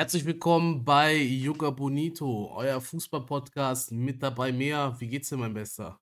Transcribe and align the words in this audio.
Herzlich 0.00 0.24
willkommen 0.24 0.82
bei 0.82 1.14
Yoga 1.14 1.68
Bonito, 1.68 2.50
euer 2.54 2.80
Fußball-Podcast 2.80 3.92
mit 3.92 4.22
dabei 4.22 4.50
mehr. 4.50 4.96
Wie 4.98 5.08
geht's 5.08 5.28
dir, 5.28 5.36
mein 5.36 5.52
Bester? 5.52 6.00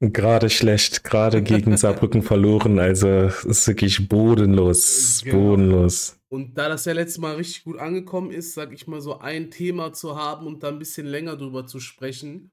Gerade 0.00 0.50
schlecht, 0.50 1.04
gerade 1.04 1.40
gegen 1.40 1.76
Saarbrücken 1.76 2.24
verloren, 2.24 2.80
also 2.80 3.06
es 3.06 3.44
ist 3.44 3.68
wirklich 3.68 4.08
bodenlos, 4.08 5.22
Genau. 5.22 5.36
bodenlos. 5.38 6.18
Und 6.32 6.58
da 6.58 6.68
das 6.68 6.84
ja 6.84 6.94
letztes 6.94 7.18
Mal 7.18 7.36
richtig 7.36 7.62
gut 7.62 7.78
angekommen 7.78 8.32
ist, 8.32 8.54
sag 8.54 8.72
ich 8.72 8.88
mal 8.88 9.00
so 9.00 9.20
ein 9.20 9.52
Thema 9.52 9.92
zu 9.92 10.16
haben 10.16 10.48
und 10.48 10.64
da 10.64 10.70
ein 10.70 10.80
bisschen 10.80 11.06
länger 11.06 11.36
drüber 11.36 11.64
zu 11.64 11.78
sprechen, 11.78 12.50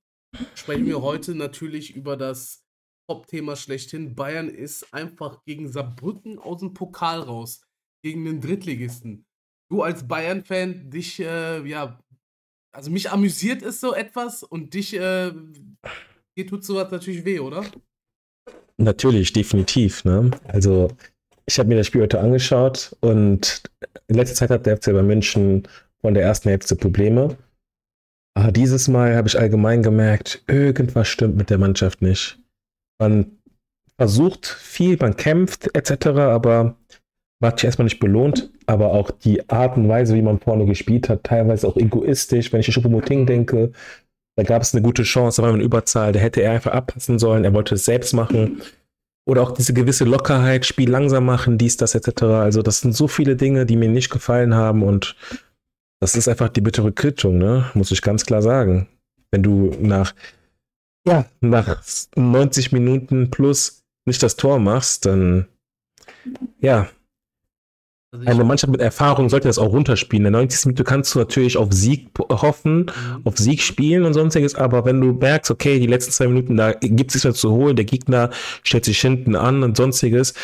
sprechen 0.54 0.86
wir 0.86 1.02
heute 1.02 1.34
natürlich 1.34 1.96
über 1.96 2.16
das 2.16 2.64
Top-Thema 3.10 3.56
schlechthin. 3.56 4.14
Bayern 4.14 4.50
ist 4.50 4.94
einfach 4.94 5.44
gegen 5.46 5.68
Saarbrücken 5.68 6.38
aus 6.38 6.60
dem 6.60 6.76
Pokal 6.76 7.22
raus, 7.22 7.64
gegen 8.04 8.24
den 8.26 8.40
Drittligisten. 8.40 9.26
Du 9.70 9.82
als 9.82 10.07
Bayern-Fan, 10.07 10.89
dich, 10.89 11.20
äh, 11.20 11.65
ja, 11.68 12.00
also 12.71 12.92
mich 12.92 13.11
amüsiert 13.11 13.61
es 13.61 13.79
so 13.79 13.93
etwas 13.93 14.43
und 14.43 14.74
dich, 14.74 14.96
äh, 14.96 15.32
dir 16.38 16.47
tut 16.47 16.64
sowas 16.64 16.92
natürlich 16.92 17.25
weh, 17.25 17.39
oder? 17.39 17.64
Natürlich, 18.78 19.33
definitiv. 19.33 20.04
Ne? 20.04 20.32
Also 20.47 20.89
ich 21.46 21.60
habe 21.60 21.69
mir 21.69 21.75
das 21.75 21.88
Spiel 21.88 22.02
heute 22.02 22.19
angeschaut 22.19 22.96
und 23.02 23.64
in 24.07 24.15
letzter 24.15 24.36
Zeit 24.36 24.50
hat 24.50 24.65
der 24.65 24.78
FC 24.78 24.93
bei 24.93 25.04
München 25.04 25.68
von 26.02 26.14
der 26.14 26.24
ersten 26.24 26.50
Hälfte 26.50 26.75
Probleme. 26.75 27.38
Aber 28.36 28.52
dieses 28.52 28.88
Mal 28.88 29.16
habe 29.16 29.27
ich 29.27 29.38
allgemein 29.38 29.83
gemerkt, 29.83 30.43
irgendwas 30.47 31.07
stimmt 31.07 31.36
mit 31.36 31.50
der 31.50 31.60
Mannschaft 31.60 32.02
nicht. 32.02 32.39
Man 33.00 33.38
versucht 33.97 34.47
viel, 34.47 34.97
man 34.97 35.16
kämpft 35.16 35.75
etc., 35.75 36.08
aber 36.08 36.77
hat 37.47 37.59
sich 37.59 37.66
erstmal 37.66 37.86
nicht 37.86 38.00
belohnt. 38.00 38.50
Aber 38.66 38.92
auch 38.92 39.11
die 39.11 39.50
Art 39.50 39.78
und 39.78 39.89
Weise, 39.89 40.16
wie 40.16 40.22
man 40.22 40.39
vorne 40.39 40.66
gespielt 40.66 41.09
hat, 41.09 41.23
teilweise 41.23 41.67
auch 41.67 41.78
egoistisch. 41.78 42.52
Wenn 42.52 42.61
ich 42.61 42.67
an 42.67 42.73
Choupo-Moting 42.73 43.25
denke, 43.25 43.72
da 44.36 44.44
gab 44.44 44.61
es 44.61 44.73
eine 44.73 44.81
gute 44.81 45.03
Chance, 45.03 45.41
da 45.41 45.44
war 45.44 45.52
man 45.52 45.61
in 45.61 45.66
Überzahl, 45.66 46.11
da 46.11 46.19
hätte 46.19 46.41
er 46.41 46.53
einfach 46.53 46.71
abpassen 46.71 47.19
sollen, 47.19 47.44
er 47.44 47.53
wollte 47.53 47.75
es 47.75 47.86
selbst 47.86 48.14
machen. 48.14 48.61
Oder 49.25 49.41
auch 49.41 49.52
diese 49.52 49.73
gewisse 49.73 50.03
Lockerheit, 50.03 50.66
Spiel 50.66 50.89
langsam 50.89 51.25
machen, 51.25 51.58
dies, 51.58 51.77
das 51.77 51.95
etc. 51.95 52.23
Also 52.23 52.61
das 52.61 52.81
sind 52.81 52.94
so 52.94 53.08
viele 53.08 53.36
Dinge, 53.36 53.66
die 53.66 53.77
mir 53.77 53.89
nicht 53.89 54.09
gefallen 54.09 54.53
haben 54.53 54.83
und 54.83 55.16
das 56.02 56.16
ist 56.16 56.27
einfach 56.27 56.49
die 56.49 56.59
bittere 56.59 56.91
Quittung, 56.91 57.38
ne? 57.38 57.69
Muss 57.75 57.91
ich 57.91 58.02
ganz 58.02 58.25
klar 58.25 58.41
sagen. 58.41 58.89
Wenn 59.31 59.44
du 59.44 59.71
nach, 59.80 60.14
ja, 61.08 61.25
nach 61.39 61.81
90 62.16 62.73
Minuten 62.73 63.31
plus 63.31 63.83
nicht 64.05 64.21
das 64.21 64.36
Tor 64.36 64.59
machst, 64.59 65.05
dann, 65.05 65.47
ja, 66.59 66.89
Also 68.14 68.25
eine 68.30 68.44
Mannschaft 68.44 68.72
mit 68.72 68.80
Erfahrung 68.80 69.28
sollte 69.30 69.47
das 69.47 69.58
auch 69.58 69.72
runterspielen. 69.73 70.25
In 70.28 70.31
der 70.33 70.42
90. 70.42 70.67
Minute 70.67 70.83
kannst 70.83 71.16
du 71.16 71.19
natürlich 71.19 71.58
auf 71.58 71.73
Sieg 71.73 72.09
hoffen, 72.30 72.86
Mhm. 72.86 73.22
auf 73.25 73.38
Sieg 73.38 73.61
spielen 73.61 74.05
und 74.05 74.14
sonstiges, 74.14 74.53
aber 74.55 74.86
wenn 74.86 75.02
du 75.02 75.14
merkst, 75.14 75.50
okay, 75.50 75.80
die 75.80 75.88
letzten 75.88 76.11
zwei 76.11 76.28
Minuten, 76.28 76.55
da 76.55 76.73
gibt 76.73 77.09
es 77.09 77.16
nichts 77.16 77.23
mehr 77.23 77.33
zu 77.33 77.52
holen, 77.52 77.75
der 77.75 77.86
Gegner 77.86 78.30
stellt 78.64 78.86
sich 78.86 79.02
hinten 79.02 79.36
an 79.36 79.64
und 79.64 79.75
sonstiges, 79.75 80.36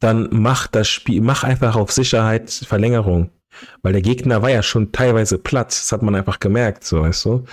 dann 0.00 0.28
mach 0.32 0.68
das 0.68 0.88
Spiel, 0.88 1.20
mach 1.20 1.44
einfach 1.44 1.76
auf 1.76 1.92
Sicherheit 1.92 2.50
Verlängerung. 2.50 3.30
Weil 3.82 3.92
der 3.92 4.02
Gegner 4.02 4.40
war 4.40 4.50
ja 4.50 4.62
schon 4.62 4.92
teilweise 4.92 5.36
platt, 5.36 5.68
das 5.68 5.92
hat 5.92 6.02
man 6.02 6.14
einfach 6.14 6.40
gemerkt, 6.40 6.84
so 6.84 7.02
weißt 7.02 7.24
du. 7.26 7.44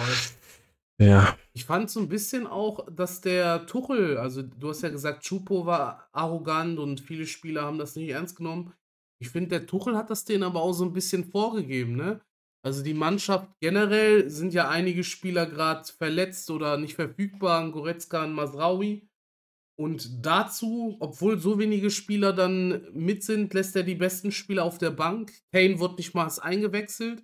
Ja, 0.97 1.35
Ich 1.53 1.65
fand 1.65 1.89
so 1.89 1.99
ein 1.99 2.07
bisschen 2.07 2.47
auch, 2.47 2.85
dass 2.89 3.19
der 3.21 3.65
Tuchel, 3.65 4.17
also 4.17 4.41
du 4.41 4.69
hast 4.69 4.83
ja 4.83 4.89
gesagt, 4.89 5.23
Chupo 5.23 5.65
war 5.65 6.07
arrogant 6.13 6.79
und 6.79 7.01
viele 7.01 7.25
Spieler 7.25 7.63
haben 7.63 7.77
das 7.77 7.95
nicht 7.95 8.09
ernst 8.09 8.37
genommen. 8.37 8.71
Ich 9.21 9.29
finde, 9.29 9.59
der 9.59 9.65
Tuchel 9.65 9.95
hat 9.95 10.09
das 10.09 10.25
denen 10.25 10.43
aber 10.43 10.61
auch 10.61 10.73
so 10.73 10.83
ein 10.85 10.93
bisschen 10.93 11.23
vorgegeben, 11.25 11.95
ne? 11.95 12.21
Also 12.65 12.83
die 12.83 12.95
Mannschaft 12.95 13.51
generell 13.61 14.27
sind 14.29 14.53
ja 14.53 14.69
einige 14.69 15.03
Spieler 15.03 15.45
gerade 15.45 15.87
verletzt 15.87 16.49
oder 16.49 16.77
nicht 16.77 16.95
verfügbar, 16.95 17.69
Goretzka 17.71 18.23
und 18.23 18.33
Masraoui. 18.33 19.07
Und 19.77 20.25
dazu, 20.25 20.97
obwohl 20.99 21.37
so 21.37 21.59
wenige 21.59 21.91
Spieler 21.91 22.33
dann 22.33 22.87
mit 22.93 23.23
sind, 23.23 23.53
lässt 23.53 23.75
er 23.75 23.83
die 23.83 23.95
besten 23.95 24.31
Spieler 24.31 24.63
auf 24.63 24.79
der 24.79 24.91
Bank. 24.91 25.31
Kane 25.53 25.79
wird 25.79 25.97
nicht 25.97 26.15
mal 26.15 26.31
eingewechselt. 26.41 27.23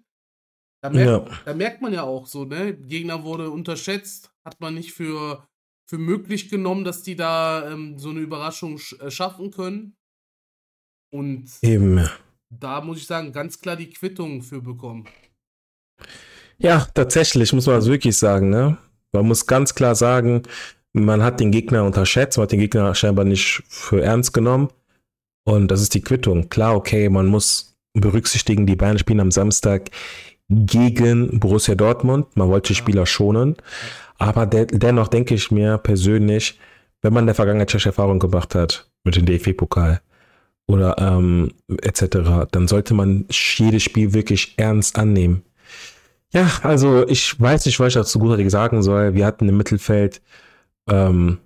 Da 0.84 0.90
merkt, 0.90 1.30
ja, 1.30 1.40
da 1.46 1.54
merkt 1.54 1.82
man 1.82 1.94
ja 1.94 2.04
auch 2.04 2.28
so, 2.28 2.46
ne? 2.46 2.76
Gegner 2.76 3.24
wurde 3.24 3.50
unterschätzt, 3.50 4.32
hat 4.46 4.60
man 4.60 4.74
nicht 4.74 4.94
für, 4.94 5.48
für 5.90 5.98
möglich 5.98 6.50
genommen, 6.50 6.84
dass 6.84 7.04
die 7.04 7.16
da 7.16 7.72
ähm, 7.72 7.98
so 7.98 8.10
eine 8.10 8.20
Überraschung 8.20 8.78
sch 8.78 8.94
äh, 9.00 9.10
schaffen 9.10 9.52
können. 9.52 9.96
Und 11.12 11.46
eben. 11.62 12.10
da 12.50 12.82
muss 12.82 12.98
ich 12.98 13.08
sagen, 13.08 13.32
ganz 13.32 13.60
klar 13.60 13.76
die 13.76 13.90
Quittung 13.90 14.42
für 14.42 14.62
bekommen. 14.62 15.06
Ja, 16.58 16.88
tatsächlich, 16.94 17.54
muss 17.54 17.66
man 17.66 17.76
das 17.76 17.88
wirklich 17.88 18.18
sagen, 18.18 18.50
ne? 18.50 18.78
Man 19.12 19.28
muss 19.28 19.46
ganz 19.46 19.76
klar 19.76 19.96
sagen, 19.96 20.44
man 20.94 21.24
hat 21.24 21.40
den 21.40 21.52
Gegner 21.52 21.84
unterschätzt, 21.84 22.38
man 22.38 22.44
hat 22.44 22.52
den 22.52 22.60
Gegner 22.60 22.96
scheinbar 22.96 23.26
nicht 23.26 23.64
für 23.68 24.02
ernst 24.02 24.34
genommen. 24.34 24.70
Und 25.44 25.70
das 25.70 25.82
ist 25.82 25.94
die 25.94 26.02
Quittung. 26.02 26.50
Klar, 26.50 26.76
okay, 26.76 27.10
man 27.10 27.28
muss 27.28 27.76
berücksichtigen, 27.94 28.66
die 28.66 28.76
Bayern 28.76 29.00
spielen 29.00 29.20
am 29.20 29.32
Samstag 29.32 29.90
gegen 30.50 31.40
Borussia 31.40 31.76
Dortmund. 31.76 32.38
Man 32.38 32.50
wollte 32.50 32.70
die 32.70 32.76
Spieler 32.76 33.06
schonen. 33.06 33.56
Aber 34.18 34.46
de 34.46 34.68
dennoch 34.68 35.08
denke 35.08 35.34
ich 35.34 35.50
mir 35.52 35.78
persönlich, 35.78 36.60
wenn 37.02 37.14
man 37.14 37.24
in 37.24 37.28
der 37.28 37.36
Vergangenheit 37.36 37.72
schlechte 37.72 37.90
Erfahrung 37.90 38.20
gemacht 38.20 38.54
hat 38.54 38.90
mit 39.04 39.16
dem 39.16 39.26
DFB-Pokal 39.26 40.02
oder 40.72 40.96
ähm, 40.98 41.52
etc., 41.82 42.48
dann 42.52 42.68
sollte 42.68 42.94
man 42.94 43.26
jedes 43.30 43.84
Spiel 43.84 44.14
wirklich 44.14 44.54
ernst 44.58 44.98
annehmen. 44.98 45.44
Ja, 46.34 46.50
also 46.64 47.08
ich 47.08 47.40
weiß 47.40 47.66
nicht, 47.66 47.80
was 47.80 47.90
ich 47.90 47.94
dazu 47.96 48.20
großartig 48.20 48.50
sagen 48.50 48.84
soll. 48.84 49.14
Wir 49.16 49.26
hatten 49.26 49.50
im 49.50 49.58
Mittelfeld, 49.58 50.22
ähm, 50.90 51.40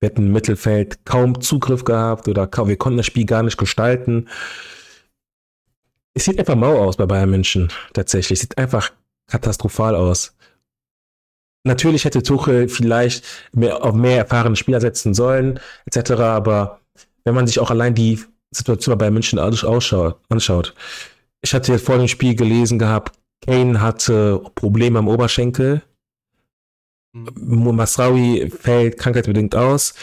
wir 0.00 0.10
hatten 0.10 0.26
im 0.26 0.32
Mittelfeld 0.32 1.04
kaum 1.04 1.40
Zugriff 1.40 1.84
gehabt 1.84 2.26
oder 2.26 2.46
kaum, 2.48 2.68
wir 2.68 2.76
konnten 2.76 2.96
das 2.96 3.06
Spiel 3.06 3.26
gar 3.26 3.44
nicht 3.44 3.58
gestalten. 3.58 4.28
Es 6.14 6.24
sieht 6.24 6.38
einfach 6.38 6.56
mau 6.56 6.78
aus 6.82 6.96
bei 6.96 7.06
Bayern 7.06 7.30
München, 7.30 7.72
tatsächlich. 7.92 8.38
Es 8.38 8.40
sieht 8.40 8.58
einfach 8.58 8.90
katastrophal 9.28 9.94
aus. 9.94 10.36
Natürlich 11.64 12.04
hätte 12.04 12.24
Tuchel 12.24 12.68
vielleicht 12.68 13.24
mehr, 13.52 13.84
auf 13.84 13.94
mehr 13.94 14.18
erfahrene 14.18 14.56
Spieler 14.56 14.80
setzen 14.80 15.14
sollen, 15.14 15.60
etc., 15.86 16.12
aber 16.12 16.80
wenn 17.24 17.34
man 17.34 17.46
sich 17.46 17.60
auch 17.60 17.70
allein 17.70 17.94
die 17.94 18.18
Situation 18.52 18.98
bei 18.98 19.10
München 19.10 19.38
aus- 19.38 19.64
ausschaut, 19.64 20.18
anschaut. 20.28 20.74
Ich 21.42 21.52
hatte 21.54 21.72
jetzt 21.72 21.86
vor 21.86 21.98
dem 21.98 22.08
Spiel 22.08 22.34
gelesen 22.34 22.78
gehabt, 22.78 23.18
Kane 23.44 23.80
hatte 23.80 24.40
Probleme 24.54 25.00
am 25.00 25.08
Oberschenkel. 25.08 25.82
Mhm. 27.14 27.74
Masraoui 27.76 28.50
fällt 28.50 28.98
krankheitsbedingt 28.98 29.54
aus. 29.54 29.94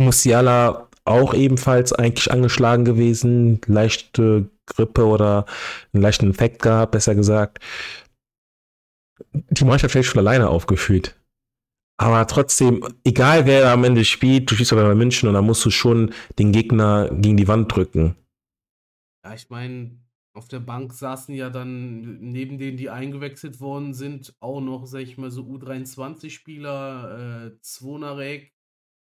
Musiala 0.00 0.88
auch 1.04 1.34
ebenfalls 1.34 1.92
eigentlich 1.92 2.30
angeschlagen 2.30 2.84
gewesen. 2.84 3.60
Leichte 3.66 4.48
Grippe 4.66 5.04
oder 5.04 5.46
einen 5.92 6.02
leichten 6.02 6.26
Infekt 6.26 6.62
gehabt, 6.62 6.92
besser 6.92 7.14
gesagt. 7.14 7.58
Die 9.32 9.64
Mannschaft 9.64 9.92
vielleicht 9.92 10.08
schon 10.08 10.20
alleine 10.20 10.48
aufgeführt. 10.48 11.14
Aber 11.98 12.26
trotzdem, 12.26 12.84
egal 13.04 13.46
wer 13.46 13.70
am 13.70 13.84
Ende 13.84 14.04
spielt, 14.04 14.50
du 14.50 14.54
spielst 14.54 14.72
aber 14.72 14.84
bei 14.84 14.94
München 14.94 15.28
und 15.28 15.34
da 15.34 15.42
musst 15.42 15.64
du 15.64 15.70
schon 15.70 16.12
den 16.38 16.52
Gegner 16.52 17.10
gegen 17.12 17.36
die 17.36 17.48
Wand 17.48 17.74
drücken. 17.74 18.16
Ja, 19.24 19.34
ich 19.34 19.50
meine, 19.50 20.02
auf 20.34 20.48
der 20.48 20.60
Bank 20.60 20.92
saßen 20.92 21.34
ja 21.34 21.50
dann 21.50 22.18
neben 22.18 22.58
denen, 22.58 22.76
die 22.76 22.90
eingewechselt 22.90 23.60
worden 23.60 23.94
sind, 23.94 24.34
auch 24.40 24.60
noch, 24.60 24.86
sag 24.86 25.00
ich 25.00 25.18
mal, 25.18 25.30
so 25.30 25.42
U23-Spieler, 25.42 27.46
äh, 27.46 27.60
Zvonarek, 27.60 28.52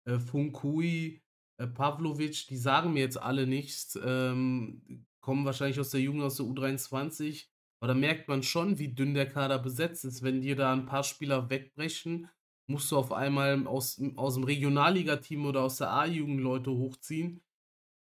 äh, 0.06 0.18
Funkui, 0.18 1.22
äh, 1.60 1.66
Pavlovic, 1.66 2.46
die 2.48 2.56
sagen 2.56 2.92
mir 2.92 3.00
jetzt 3.00 3.20
alle 3.20 3.46
nichts, 3.46 3.98
ähm, 4.02 5.06
kommen 5.20 5.44
wahrscheinlich 5.44 5.80
aus 5.80 5.90
der 5.90 6.00
Jugend, 6.00 6.22
aus 6.22 6.36
der 6.36 6.46
U23, 6.46 7.48
aber 7.80 7.88
da 7.88 7.94
merkt 7.94 8.28
man 8.28 8.42
schon, 8.42 8.78
wie 8.78 8.94
dünn 8.94 9.14
der 9.14 9.28
Kader 9.28 9.58
besetzt 9.58 10.04
ist. 10.04 10.22
Wenn 10.22 10.40
dir 10.40 10.56
da 10.56 10.72
ein 10.72 10.86
paar 10.86 11.04
Spieler 11.04 11.50
wegbrechen, 11.50 12.28
musst 12.68 12.90
du 12.92 12.96
auf 12.98 13.12
einmal 13.12 13.66
aus, 13.66 14.00
aus 14.16 14.34
dem 14.34 14.44
Regionalligateam 14.44 15.46
oder 15.46 15.62
aus 15.62 15.78
der 15.78 15.90
A-Jugend 15.90 16.40
Leute 16.40 16.70
hochziehen. 16.70 17.42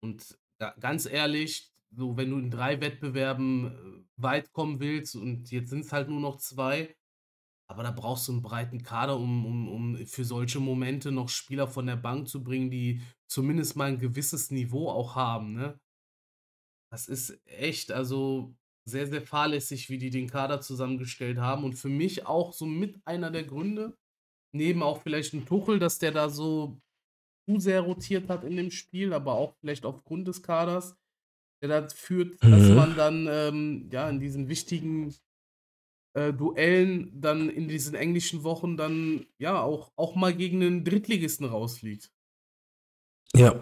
Und 0.04 0.38
ga- 0.60 0.76
ganz 0.80 1.06
ehrlich, 1.06 1.72
so 1.92 2.18
wenn 2.18 2.32
du 2.32 2.40
in 2.40 2.50
drei 2.52 2.82
Wettbewerben 2.82 3.68
äh, 3.68 4.06
weit 4.18 4.52
kommen 4.54 4.80
willst 4.80 5.16
und 5.16 5.52
jetzt 5.52 5.70
sind 5.70 5.82
es 5.86 5.92
halt 5.94 6.10
nur 6.10 6.20
noch 6.20 6.38
zwei, 6.38 6.96
aber 7.70 7.84
da 7.84 7.92
brauchst 7.92 8.28
du 8.28 8.34
einen 8.34 8.42
breiten 8.42 8.84
Kader, 8.84 9.18
um, 9.18 9.46
um, 9.46 9.70
um 9.70 10.08
für 10.08 10.26
solche 10.26 10.60
Momente 10.60 11.12
noch 11.12 11.30
Spieler 11.30 11.68
von 11.68 11.88
der 11.88 11.96
Bank 11.96 12.28
zu 12.28 12.44
bringen, 12.44 12.72
die 12.72 13.02
zumindest 13.28 13.76
mal 13.76 13.90
ein 13.90 14.00
gewisses 14.00 14.52
Niveau 14.52 14.90
auch 14.90 15.16
haben, 15.16 15.54
ne? 15.54 15.80
Das 16.92 17.08
ist 17.08 17.42
echt, 17.46 17.92
also 17.92 18.56
sehr, 18.88 19.08
sehr 19.08 19.22
fahrlässig, 19.22 19.90
wie 19.90 19.98
die 19.98 20.12
den 20.12 20.30
Kader 20.30 20.62
zusammengestellt 20.62 21.40
haben. 21.40 21.64
Und 21.64 21.74
für 21.74 21.90
mich 21.90 22.28
auch 22.28 22.54
so 22.54 22.66
mit 22.66 23.02
einer 23.06 23.32
der 23.32 23.46
Gründe, 23.46 23.98
neben 24.54 24.84
auch 24.84 25.02
vielleicht 25.02 25.34
ein 25.34 25.46
Tuchel, 25.46 25.80
dass 25.80 26.00
der 26.00 26.12
da 26.12 26.30
so 26.30 26.78
zu 27.50 27.60
sehr 27.60 27.82
rotiert 27.82 28.30
hat 28.30 28.44
in 28.46 28.58
dem 28.58 28.72
Spiel, 28.72 29.14
aber 29.14 29.34
auch 29.36 29.56
vielleicht 29.62 29.86
aufgrund 29.86 30.28
des 30.28 30.44
Kaders, 30.44 30.96
der 31.62 31.70
dazu 31.70 31.98
führt, 31.98 32.42
dass 32.44 32.70
Mhm. 32.70 32.76
man 32.76 32.96
dann, 32.96 33.28
ähm, 33.30 33.90
ja, 33.92 34.10
in 34.10 34.20
diesen 34.20 34.50
wichtigen, 34.50 35.14
äh, 36.16 36.34
Duellen 36.34 37.12
dann 37.22 37.50
in 37.50 37.68
diesen 37.68 37.96
englischen 37.96 38.44
Wochen 38.44 38.78
dann, 38.78 39.26
ja, 39.40 39.62
auch 39.62 39.92
auch 39.98 40.16
mal 40.16 40.34
gegen 40.36 40.60
'nen 40.60 40.84
Drittligisten 40.86 41.46
rausfliegt. 41.48 42.10
Ja. 43.36 43.54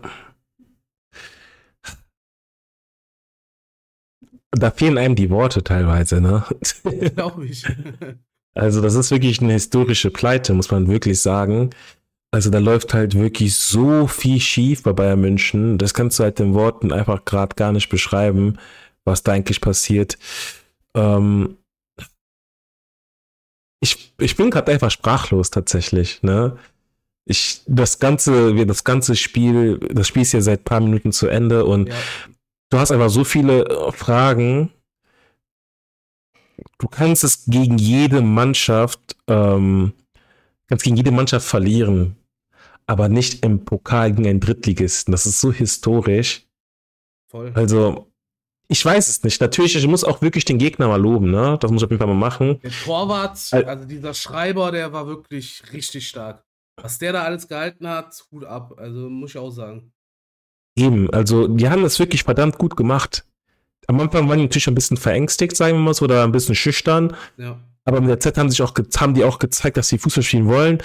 Da 4.51 4.69
fehlen 4.69 4.97
einem 4.97 5.15
die 5.15 5.29
Worte 5.29 5.63
teilweise, 5.63 6.19
ne? 6.21 6.43
Glaube 7.15 7.45
ich. 7.45 7.65
Also, 8.57 8.81
das 8.81 8.95
ist 8.95 9.11
wirklich 9.11 9.39
'ne 9.41 9.53
historische 9.53 10.09
Pleite, 10.11 10.53
muss 10.53 10.71
man 10.71 10.87
wirklich 10.87 11.21
sagen. 11.21 11.69
Also, 12.31 12.49
da 12.51 12.59
läuft 12.59 12.93
halt 12.93 13.15
wirklich 13.15 13.55
so 13.55 14.07
viel 14.07 14.39
schief 14.41 14.83
bei 14.83 14.93
Bayern 14.93 15.21
München. 15.21 15.77
Das 15.77 15.93
kannst 15.93 16.19
du 16.19 16.23
halt 16.23 16.39
in 16.39 16.53
Worten 16.55 16.91
einfach 16.93 17.25
grad 17.25 17.57
gar 17.57 17.71
nicht 17.73 17.89
beschreiben, 17.89 18.57
was 19.05 19.23
da 19.23 19.33
eigentlich 19.33 19.61
passiert. 19.61 20.17
Ähm 20.95 21.57
ich 23.83 24.13
ich 24.19 24.35
bin 24.35 24.51
grad 24.51 24.69
einfach 24.69 24.91
sprachlos 24.91 25.49
tatsächlich, 25.49 26.21
ne? 26.21 26.55
Ich 27.25 27.61
das 27.67 27.99
ganze 27.99 28.55
das 28.65 28.83
ganze 28.85 29.15
Spiel 29.15 29.79
das 29.91 30.07
Spiel 30.09 30.23
ist 30.23 30.33
ja 30.33 30.41
seit 30.41 30.65
paar 30.65 30.81
Minuten 30.81 31.11
zu 31.13 31.27
Ende 31.27 31.65
und 31.65 31.89
Ja. 31.89 31.95
du 32.71 32.79
hast 32.79 32.91
einfach 32.91 33.09
so 33.09 33.23
viele, 33.25 33.65
Fragen. 33.93 34.71
Du 36.77 36.87
kannst 36.87 37.23
es 37.23 37.45
gegen 37.45 37.77
jede 37.77 38.21
Mannschaft 38.21 39.15
ähm, 39.27 39.93
kannst 40.71 40.85
gegen 40.85 40.95
jede 40.95 41.11
Mannschaft 41.11 41.45
verlieren, 41.45 42.15
aber 42.87 43.09
nicht 43.09 43.43
im 43.43 43.65
Pokal 43.65 44.13
gegen 44.13 44.27
einen 44.27 44.39
Drittligisten. 44.39 45.11
Das 45.11 45.25
ist 45.25 45.41
so 45.41 45.51
historisch. 45.51 46.47
Voll. 47.29 47.51
Also, 47.55 48.07
ich 48.69 48.83
weiß 48.83 49.09
es 49.09 49.21
nicht. 49.23 49.41
Natürlich, 49.41 49.75
ich 49.75 49.85
muss 49.85 50.05
auch 50.05 50.21
wirklich 50.21 50.45
den 50.45 50.57
Gegner 50.57 50.87
mal 50.87 51.01
loben, 51.01 51.29
ne? 51.29 51.57
Das 51.59 51.69
muss 51.69 51.81
ich 51.81 51.85
auf 51.85 51.91
jeden 51.91 51.99
Fall 51.99 52.07
mal 52.07 52.13
machen. 52.13 52.61
Der 52.63 52.71
Torwart, 52.71 53.37
Al 53.51 53.65
also 53.65 53.85
dieser 53.85 54.13
Schreiber, 54.13 54.71
der 54.71 54.93
war 54.93 55.07
wirklich 55.07 55.61
richtig 55.73 56.07
stark. 56.07 56.45
Was 56.77 56.97
der 56.99 57.11
da 57.11 57.23
alles 57.23 57.49
gehalten 57.49 57.85
hat, 57.87 58.25
Hut 58.31 58.45
ab. 58.45 58.73
Also, 58.77 59.09
muss 59.09 59.31
ich 59.31 59.37
auch 59.37 59.51
sagen. 59.51 59.91
Eben, 60.77 61.09
also, 61.09 61.49
die 61.49 61.69
haben 61.69 61.83
das 61.83 61.99
wirklich 61.99 62.23
verdammt 62.23 62.57
gut 62.57 62.77
gemacht. 62.77 63.25
Am 63.91 63.99
Anfang 63.99 64.29
waren 64.29 64.37
die 64.37 64.45
natürlich 64.45 64.67
ein 64.67 64.75
bisschen 64.75 64.95
verängstigt, 64.95 65.57
sagen 65.57 65.73
wir 65.73 65.81
mal 65.81 65.93
so, 65.93 66.05
oder 66.05 66.23
ein 66.23 66.31
bisschen 66.31 66.55
schüchtern. 66.55 67.13
Ja. 67.37 67.59
Aber 67.83 67.99
mit 67.99 68.09
der 68.09 68.19
Zeit 68.21 68.37
haben 68.37 68.49
sich 68.49 68.61
auch 68.61 68.73
haben 68.97 69.13
die 69.15 69.25
auch 69.25 69.37
gezeigt, 69.37 69.75
dass 69.75 69.89
sie 69.89 69.97
Fußball 69.97 70.23
spielen 70.23 70.47
wollen. 70.47 70.77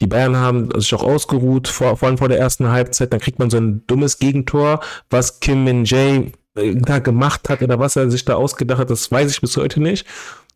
Die 0.00 0.06
Bayern 0.06 0.36
haben 0.36 0.70
sich 0.80 0.94
auch 0.94 1.02
ausgeruht, 1.02 1.68
vor 1.68 1.96
vor 1.98 2.08
allem 2.08 2.16
vor 2.16 2.28
der 2.28 2.38
ersten 2.38 2.70
Halbzeit. 2.70 3.12
Dann 3.12 3.20
kriegt 3.20 3.38
man 3.38 3.50
so 3.50 3.58
'n 3.58 3.82
dummes 3.86 4.18
Gegentor, 4.18 4.80
was 5.10 5.40
Kim 5.40 5.64
Min-jae, 5.64 6.32
äh, 6.56 6.74
da 6.76 7.00
gemacht 7.00 7.48
hat 7.50 7.60
oder 7.60 7.78
was 7.78 7.96
er 7.96 8.10
sich 8.10 8.24
da 8.24 8.34
ausgedacht 8.36 8.78
hat, 8.78 8.90
das 8.90 9.10
weiß 9.10 9.30
ich 9.30 9.40
bis 9.42 9.56
heute 9.58 9.80
nicht. 9.80 10.06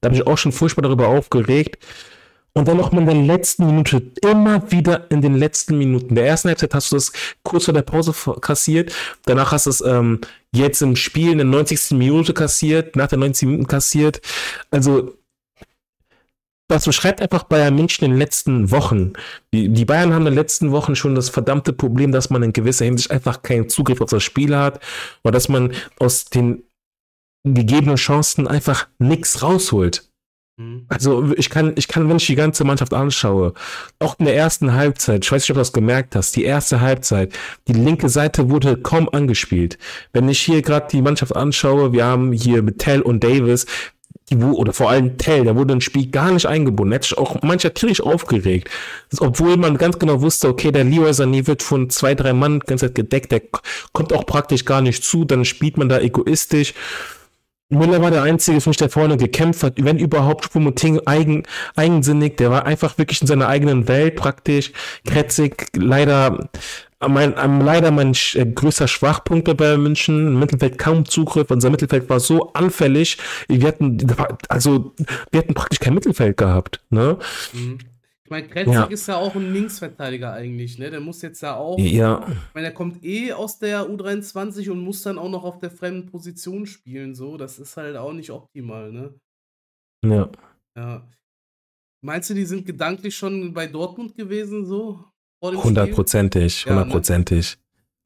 Da 0.00 0.06
habe 0.06 0.16
ich 0.16 0.26
auch 0.26 0.38
schon 0.38 0.52
furchtbar 0.52 0.82
darüber 0.82 1.08
aufgeregt. 1.08 1.84
Und 2.54 2.66
dann 2.66 2.76
noch 2.76 2.90
mal 2.92 3.00
in 3.00 3.06
der 3.06 3.36
letzten 3.36 3.66
Minute, 3.66 4.10
immer 4.22 4.70
wieder 4.72 5.10
in 5.10 5.20
den 5.20 5.36
letzten 5.36 5.78
Minuten. 5.78 6.08
In 6.10 6.14
der 6.16 6.26
ersten 6.26 6.48
Halbzeit 6.48 6.74
hast 6.74 6.90
du 6.90 6.96
das 6.96 7.12
kurz 7.44 7.66
vor 7.66 7.74
der 7.74 7.82
Pause 7.82 8.12
kassiert. 8.40 8.92
Danach 9.26 9.52
hast 9.52 9.66
du 9.66 9.70
es, 9.70 9.80
ähm, 9.80 10.20
jetzt 10.52 10.82
im 10.82 10.96
Spiel 10.96 11.32
in 11.32 11.38
der 11.38 11.46
90. 11.46 11.92
Minute 11.92 12.34
kassiert, 12.34 12.96
nach 12.96 13.08
der 13.08 13.18
90 13.18 13.46
Minuten 13.46 13.68
kassiert. 13.68 14.20
Also 14.70 15.18
das 16.68 16.84
beschreibt 16.84 17.22
einfach 17.22 17.44
Bayern 17.44 17.74
München 17.74 18.04
in 18.04 18.10
den 18.12 18.18
letzten 18.18 18.70
Wochen. 18.70 19.14
Die 19.54 19.70
die 19.70 19.86
Bayern 19.86 20.12
haben 20.12 20.26
in 20.26 20.32
den 20.32 20.34
letzten 20.34 20.70
Wochen 20.70 20.96
schon 20.96 21.14
das 21.14 21.30
verdammte 21.30 21.72
Problem, 21.72 22.12
dass 22.12 22.28
man 22.28 22.42
in 22.42 22.52
gewisser 22.52 22.84
Hinsicht 22.84 23.10
einfach 23.10 23.42
keinen 23.42 23.70
Zugriff 23.70 24.02
auf 24.02 24.10
das 24.10 24.22
Spiel 24.22 24.54
hat 24.54 24.80
oder 25.24 25.32
dass 25.32 25.48
man 25.48 25.72
aus 25.98 26.26
den 26.26 26.64
gegebenen 27.44 27.96
Chancen 27.96 28.46
einfach 28.46 28.88
nix 28.98 29.42
rausholt. 29.42 30.07
Mhm. 30.58 30.86
Also, 30.88 31.32
ich 31.36 31.50
kann 31.50 31.72
ich 31.76 31.88
kann, 31.88 32.08
wenn 32.08 32.16
ich 32.16 32.26
die 32.26 32.34
ganze 32.34 32.64
Mannschaft 32.64 32.92
anschaue, 32.92 33.54
auch 34.00 34.18
in 34.18 34.26
der 34.26 34.36
ersten 34.36 34.74
Halbzeit, 34.74 35.24
ich 35.24 35.32
weiß 35.32 35.42
nicht, 35.42 35.50
ob 35.50 35.54
du 35.54 35.60
das 35.60 35.72
gemerkt 35.72 36.16
hast, 36.16 36.34
die 36.34 36.44
erste 36.44 36.80
Halbzeit, 36.80 37.32
die 37.68 37.72
linke 37.72 38.08
Seite 38.08 38.50
wurde 38.50 38.76
kaum 38.76 39.08
angespielt. 39.08 39.78
Wenn 40.12 40.28
ich 40.28 40.40
hier 40.40 40.60
grad 40.62 40.92
die 40.92 41.00
Mannschaft 41.00 41.34
anschaue, 41.36 41.92
wir 41.92 42.04
haben 42.04 42.32
hier 42.32 42.62
mit 42.62 42.80
Tell 42.80 43.00
und 43.02 43.22
Davis, 43.22 43.66
die 44.30 44.36
oder 44.36 44.72
vor 44.72 44.90
allem 44.90 45.16
Tell, 45.16 45.44
der 45.44 45.56
wurde 45.56 45.74
ins 45.74 45.84
Spiel 45.84 46.10
gar 46.10 46.32
nicht 46.32 46.46
eingebunden. 46.46 46.92
Hätte 46.92 47.08
sich 47.08 47.18
auch 47.18 47.40
mancher 47.42 47.72
tierisch 47.72 48.00
aufgeregt. 48.00 48.68
Obwohl 49.20 49.56
man 49.56 49.78
ganz 49.78 49.98
genau 49.98 50.20
wusste, 50.20 50.48
okay, 50.48 50.72
der 50.72 50.84
Leroy 50.84 51.10
Sané 51.10 51.46
wird 51.46 51.62
von 51.62 51.88
2, 51.88 52.14
3 52.16 52.32
Mann 52.32 52.60
die 52.60 52.66
ganze 52.66 52.86
Zeit 52.86 52.94
gedeckt, 52.96 53.32
der 53.32 53.42
kommt 53.92 54.12
auch 54.12 54.26
praktisch 54.26 54.64
gar 54.64 54.82
nicht 54.82 55.04
zu, 55.04 55.24
dann 55.24 55.44
spielt 55.44 55.78
man 55.78 55.88
da 55.88 56.00
egoistisch. 56.00 56.74
Müller 57.70 58.00
war 58.00 58.10
der 58.10 58.22
Einzige 58.22 58.60
für 58.60 58.70
mich, 58.70 58.78
der 58.78 58.88
vorne 58.88 59.16
gekämpft 59.18 59.62
hat, 59.62 59.74
wenn 59.76 59.98
überhaupt 59.98 60.44
Choupo-Moting 60.44 61.00
eigen 61.06 61.42
eigensinnig, 61.76 62.38
der 62.38 62.50
war 62.50 62.64
einfach 62.64 62.96
wirklich 62.96 63.20
in 63.20 63.26
seiner 63.26 63.48
eigenen 63.48 63.88
Welt 63.88 64.16
praktisch. 64.16 64.72
Kretzig, 65.04 65.66
leider 65.76 66.48
mein 67.06 67.34
ähm, 67.38 67.60
leider 67.60 67.90
mein 67.90 68.16
äh, 68.34 68.46
größter 68.46 68.88
Schwachpunkt 68.88 69.54
bei 69.56 69.76
München. 69.76 70.38
Mittelfeld 70.38 70.78
kaum 70.78 71.04
Zugriff. 71.04 71.50
Unser 71.50 71.70
Mittelfeld 71.70 72.08
war 72.08 72.20
so 72.20 72.52
anfällig. 72.54 73.18
Wir 73.48 73.68
hatten 73.68 73.98
also, 74.48 74.94
wir 75.30 75.40
hatten 75.40 75.54
praktisch 75.54 75.78
kein 75.78 75.94
Mittelfeld 75.94 76.36
gehabt, 76.36 76.80
ne? 76.90 77.18
Mhm. 77.52 77.78
Ich 78.28 78.30
meine, 78.30 78.46
Kretzig 78.46 78.74
Ja. 78.74 78.84
ist 78.84 79.08
ja 79.08 79.16
auch 79.16 79.34
'n 79.36 79.54
Linksverteidiger 79.54 80.34
eigentlich, 80.34 80.78
ne? 80.78 80.90
Der 80.90 81.00
muss 81.00 81.22
jetzt 81.22 81.40
ja 81.40 81.56
auch 81.56 81.78
Ja. 81.78 82.26
ich 82.28 82.36
meine, 82.54 82.66
der 82.66 82.74
kommt 82.74 83.02
eh 83.02 83.32
aus 83.32 83.58
der 83.58 83.88
U23 83.88 84.68
und 84.70 84.80
muss 84.80 85.00
dann 85.00 85.16
auch 85.16 85.30
noch 85.30 85.44
auf 85.44 85.60
der 85.60 85.70
fremden 85.70 86.04
Position 86.10 86.66
spielen 86.66 87.14
so. 87.14 87.38
Das 87.38 87.58
ist 87.58 87.78
halt 87.78 87.96
auch 87.96 88.12
nicht 88.12 88.30
optimal, 88.30 88.92
ne? 88.92 89.14
Ja. 90.04 90.28
Ja. 90.76 91.08
Meinst 92.04 92.28
du, 92.28 92.34
die 92.34 92.44
sind 92.44 92.66
gedanklich 92.66 93.16
schon 93.16 93.54
bei 93.54 93.66
Dortmund 93.66 94.14
gewesen 94.14 94.66
so? 94.66 95.02
Hundertprozentig, 95.42 96.64
Ja, 96.66 96.72
ne? 96.72 96.80
hundertprozentig. 96.80 97.56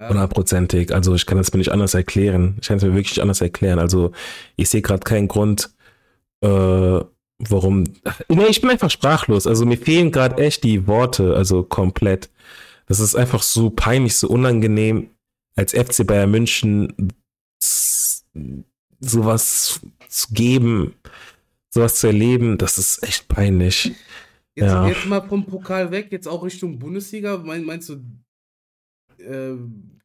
Hundertprozentig. 0.00 0.94
Also, 0.94 1.16
ich 1.16 1.26
kann 1.26 1.38
es 1.38 1.52
mir 1.52 1.58
nicht 1.58 1.72
anders 1.72 1.94
erklären. 1.94 2.58
Ich 2.60 2.68
kann 2.68 2.76
es 2.76 2.84
mir 2.84 2.90
wirklich 2.94 3.10
nicht 3.16 3.20
anders 3.22 3.40
erklären. 3.40 3.80
Also, 3.80 4.12
ich 4.54 4.68
sehe 4.70 4.82
grad 4.82 5.04
keinen 5.04 5.26
Grund, 5.26 5.74
äh, 6.44 7.00
warum 7.38 7.84
ne, 8.28 8.46
ich 8.48 8.60
bin 8.60 8.70
einfach 8.70 8.90
sprachlos. 8.90 9.46
Also, 9.46 9.66
mir 9.66 9.78
fehlen 9.78 10.10
grad 10.12 10.38
echt 10.38 10.64
die 10.64 10.86
Worte, 10.86 11.34
also 11.34 11.62
komplett. 11.62 12.30
Das 12.86 13.00
ist 13.00 13.14
einfach 13.14 13.42
so 13.42 13.70
peinlich, 13.70 14.16
so 14.16 14.28
unangenehm, 14.28 15.10
als 15.56 15.72
FC 15.72 16.06
Bayern 16.06 16.30
München 16.30 17.12
s 17.60 18.24
so 19.00 19.24
was 19.24 19.80
zu 20.08 20.32
geben, 20.32 20.94
so 21.70 21.80
was 21.80 21.96
zu 21.96 22.06
erleben, 22.08 22.58
das 22.58 22.78
ist 22.78 23.02
echt 23.02 23.28
peinlich. 23.28 23.92
Jetzt 24.54 24.70
Ja. 24.70 24.86
jetzt 24.86 25.06
mal 25.06 25.26
vom 25.26 25.44
Pokal 25.46 25.90
weg, 25.90 26.08
jetzt 26.10 26.28
auch 26.28 26.44
Richtung 26.44 26.78
Bundesliga. 26.78 27.38
Mein 27.38 27.64
meinst 27.64 27.88
du, 27.88 27.94
äh, 29.18 29.56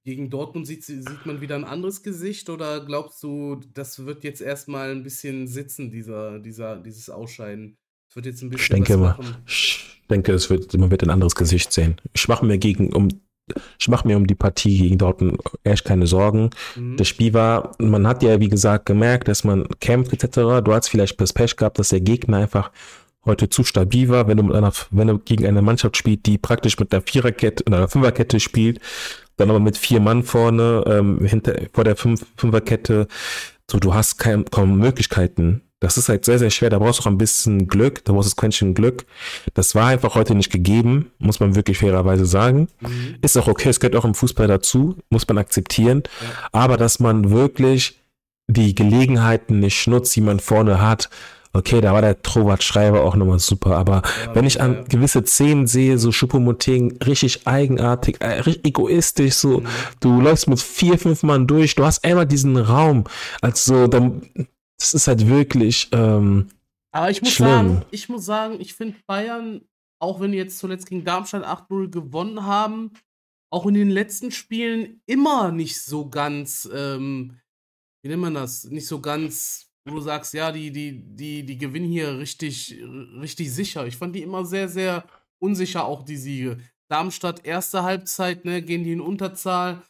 gegen 0.07 0.29
Dortmund 0.29 0.65
sieht 0.65 0.85
sieht 0.85 1.25
man 1.25 1.41
wieder 1.41 1.57
'n 1.57 1.65
anderes 1.65 2.01
Gesicht 2.01 2.49
oder 2.49 2.85
glaubst 2.85 3.21
du, 3.23 3.59
das 3.73 4.05
wird 4.05 4.23
jetzt 4.23 4.39
erst 4.41 4.69
mal 4.69 4.89
'n 4.91 5.03
bisschen 5.03 5.47
sitzen, 5.49 5.91
dieser 5.91 6.39
dieser 6.39 6.77
dieses 6.77 7.09
Ausscheiden? 7.09 7.75
Es 8.09 8.15
wird 8.15 8.25
jetzt 8.25 8.41
'n 8.41 8.47
Ich 8.47 8.55
bisschen 8.57 8.75
denke 8.77 8.93
was 8.93 8.99
mal 9.17 9.17
machen? 9.17 9.35
ich 9.45 10.01
denke, 10.09 10.31
es 10.31 10.49
wird 10.49 10.73
man 10.77 10.89
wird 10.91 11.03
ein 11.03 11.09
anderes 11.09 11.35
Gesicht 11.35 11.73
sehen. 11.73 11.97
Ich 12.13 12.25
mache 12.29 12.45
mir 12.45 12.57
gegen 12.57 12.93
um 12.93 13.09
ich 13.79 13.87
mache 13.89 14.07
mir 14.07 14.15
um 14.17 14.27
die 14.27 14.35
Partie 14.35 14.77
gegen 14.77 14.97
Dortmund 14.97 15.41
echt 15.63 15.83
keine 15.83 16.07
Sorgen. 16.07 16.51
Mhm. 16.75 16.95
Das 16.97 17.07
Spiel 17.09 17.33
war 17.33 17.75
man 17.79 18.07
hat 18.07 18.23
ja, 18.23 18.39
wie 18.39 18.49
gesagt, 18.49 18.85
gemerkt, 18.85 19.27
dass 19.27 19.43
man 19.43 19.67
kämpft 19.81 20.13
et 20.13 20.21
cetera. 20.21 20.61
Du 20.61 20.73
hast 20.73 20.87
vielleicht 20.89 21.19
das 21.19 21.33
Pech 21.33 21.57
gehabt, 21.57 21.79
dass 21.79 21.89
der 21.89 22.01
Gegner 22.01 22.37
einfach 22.37 22.71
heute 23.27 23.49
zu 23.49 23.63
stabil 23.63 24.09
war. 24.09 24.27
Wenn 24.27 24.37
du 24.37 24.43
mit 24.43 24.55
einer 24.55 24.73
wenn 24.91 25.07
du 25.07 25.19
gegen 25.19 25.45
eine 25.45 25.61
Mannschaft 25.61 25.97
spielt, 25.97 26.25
die 26.25 26.37
praktisch 26.37 26.79
mit 26.79 26.91
'ner 26.91 27.01
Viererkette 27.01 27.63
oder 27.67 27.79
'ner 27.79 27.87
Fünferkette 27.87 28.39
spielt, 28.39 28.79
dann 29.37 29.49
aber 29.49 29.59
mit 29.59 29.77
4 29.77 29.99
Mann 29.99 30.23
vorne, 30.23 30.83
ähm, 30.87 31.23
hinter 31.23 31.55
vor 31.73 31.83
der 31.83 31.95
Fünf 31.95 32.25
Fünferkette, 32.37 33.07
so, 33.69 33.79
du 33.79 33.93
hast 33.93 34.17
kein 34.17 34.45
kaum 34.45 34.77
Möglichkeiten. 34.77 35.61
Das 35.79 35.97
ist 35.97 36.09
halt 36.09 36.25
sehr, 36.25 36.39
sehr 36.39 36.49
schwer. 36.49 36.71
Da 36.71 36.79
brauchst 36.79 36.99
du 36.99 37.03
auch 37.03 37.07
ein 37.07 37.19
bisschen 37.19 37.67
Glück, 37.67 38.03
da 38.03 38.13
brauchst 38.13 38.27
du 38.27 38.31
das 38.31 38.35
Quäntchen 38.35 38.73
Glück. 38.73 39.05
Das 39.53 39.75
war 39.75 39.87
einfach 39.87 40.15
heute 40.15 40.33
nicht 40.33 40.51
gegeben, 40.51 41.11
muss 41.19 41.39
man 41.39 41.55
wirklich 41.55 41.77
fairerweise 41.77 42.25
sagen. 42.25 42.67
Mhm. 42.79 43.17
Ist 43.21 43.37
auch 43.37 43.47
okay, 43.47 43.69
es 43.69 43.79
gehört 43.79 43.95
auch 43.95 44.05
im 44.05 44.15
Fußball 44.15 44.47
dazu, 44.47 44.97
muss 45.09 45.27
man 45.27 45.37
akzeptieren. 45.37 46.03
Ja. 46.21 46.49
Aber 46.51 46.77
dass 46.77 46.99
man 46.99 47.29
wirklich 47.29 47.99
die 48.47 48.73
Gelegenheiten 48.73 49.59
nicht 49.59 49.87
nutzt, 49.87 50.15
die 50.15 50.21
man 50.21 50.39
vorne 50.39 50.81
hat, 50.81 51.09
okay, 51.57 51.81
da 51.81 51.93
war 51.93 52.01
der 52.01 52.21
Torwartschreiber 52.21 53.03
auch 53.03 53.15
noch 53.15 53.25
mal 53.25 53.39
super. 53.39 53.75
Aber 53.77 54.01
Ja, 54.25 54.35
wenn 54.35 54.45
ich 54.45 54.61
an 54.61 54.85
gewisse 54.89 55.23
Szenen 55.25 55.67
sehe, 55.67 55.97
so 55.97 56.09
Choupo-Moting, 56.11 56.99
richtig 57.05 57.47
eigenartig, 57.47 58.21
äh, 58.21 58.39
richtig 58.41 58.65
egoistisch, 58.67 59.33
so, 59.35 59.59
Mhm. 59.61 59.67
du 59.99 60.21
läufst 60.21 60.47
mit 60.47 60.59
4, 60.61 60.97
5 60.97 61.23
Mann 61.23 61.47
durch, 61.47 61.75
du 61.75 61.83
hast 61.85 62.03
einmal 62.05 62.25
diesen 62.25 62.57
Raum. 62.57 63.03
Also, 63.41 63.87
dann 63.87 64.21
das 64.79 64.93
ist 64.93 65.07
halt 65.07 65.27
wirklich, 65.27 65.89
ähm, 65.91 66.47
Aber 66.93 67.09
ich 67.09 67.21
muss 67.21 67.33
schlimm. 67.33 67.47
sagen 67.49 67.85
ich 67.91 68.09
muss 68.09 68.25
sagen, 68.25 68.57
ich 68.59 68.73
finde 68.75 68.95
Bayern, 69.07 69.61
auch 69.99 70.19
wenn 70.19 70.31
die 70.31 70.37
jetzt 70.37 70.59
zuletzt 70.59 70.87
gegen 70.87 71.03
Darmstadt 71.03 71.43
8:0 71.43 71.89
gewonnen 71.89 72.45
haben, 72.45 72.91
auch 73.51 73.65
in 73.65 73.73
den 73.73 73.89
letzten 73.89 74.29
Spielen 74.31 75.01
immer 75.07 75.51
nicht 75.51 75.81
so 75.81 76.09
ganz, 76.09 76.69
ähm, 76.73 77.39
wie 78.03 78.09
nennt 78.09 78.21
man 78.21 78.33
das, 78.35 78.65
nicht 78.65 78.87
so 78.87 78.99
ganz, 79.01 79.66
wo 79.87 79.95
du 79.95 80.01
sagst, 80.01 80.33
ja, 80.33 80.51
die, 80.51 80.71
die, 80.71 81.15
die, 81.15 81.45
die 81.45 81.57
gewinnen 81.57 81.89
hier 81.89 82.17
richtig, 82.17 82.75
richtig 83.19 83.51
sicher. 83.51 83.87
Ich 83.87 83.97
fand 83.97 84.15
die 84.15 84.21
immer 84.21 84.45
sehr, 84.45 84.67
sehr 84.69 85.05
unsicher, 85.39 85.85
auch 85.85 86.03
die 86.03 86.17
Siege. 86.17 86.57
Darmstadt, 86.89 87.45
erste 87.45 87.83
Halbzeit, 87.83 88.45
ne, 88.45 88.61
gehen 88.61 88.83
die 88.83 88.93
in 88.93 89.01
Unterzahl. 89.01 89.83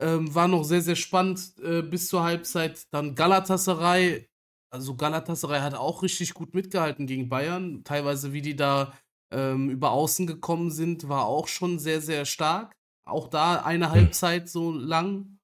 Ähm, 0.00 0.34
war 0.34 0.48
noch 0.48 0.64
sehr, 0.64 0.80
sehr 0.80 0.96
spannend 0.96 1.52
äh, 1.62 1.82
bis 1.82 2.08
zur 2.08 2.22
Halbzeit. 2.22 2.86
Dann 2.90 3.14
Galatasaray. 3.14 4.26
Also 4.72 4.96
Galatasaray 4.96 5.60
hat 5.60 5.74
auch 5.74 6.02
richtig 6.02 6.32
gut 6.32 6.54
mitgehalten 6.54 7.06
gegen 7.06 7.28
Bayern. 7.28 7.82
Teilweise, 7.84 8.32
wie 8.32 8.40
die 8.40 8.56
da 8.56 8.94
ähm, 9.32 9.68
über 9.68 9.90
Außen 9.90 10.26
gekommen 10.26 10.70
sind, 10.70 11.08
war 11.08 11.26
auch 11.26 11.48
schon 11.48 11.78
sehr, 11.78 12.00
sehr 12.00 12.24
stark. 12.24 12.72
Auch 13.04 13.28
da 13.28 13.62
eine 13.62 13.86
hm. 13.86 13.92
Halbzeit 13.92 14.48
so 14.48 14.72
lang. 14.72 15.39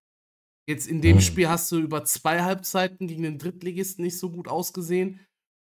Jetzt 0.68 0.88
in 0.88 1.00
dem 1.00 1.16
mhm. 1.16 1.20
Spiel 1.20 1.48
hast 1.48 1.70
du 1.70 1.78
über 1.78 2.04
zwei 2.04 2.42
Halbzeiten 2.42 3.06
gegen 3.06 3.22
den 3.22 3.38
Drittligisten 3.38 4.04
nicht 4.04 4.18
so 4.18 4.30
gut 4.30 4.48
ausgesehen. 4.48 5.20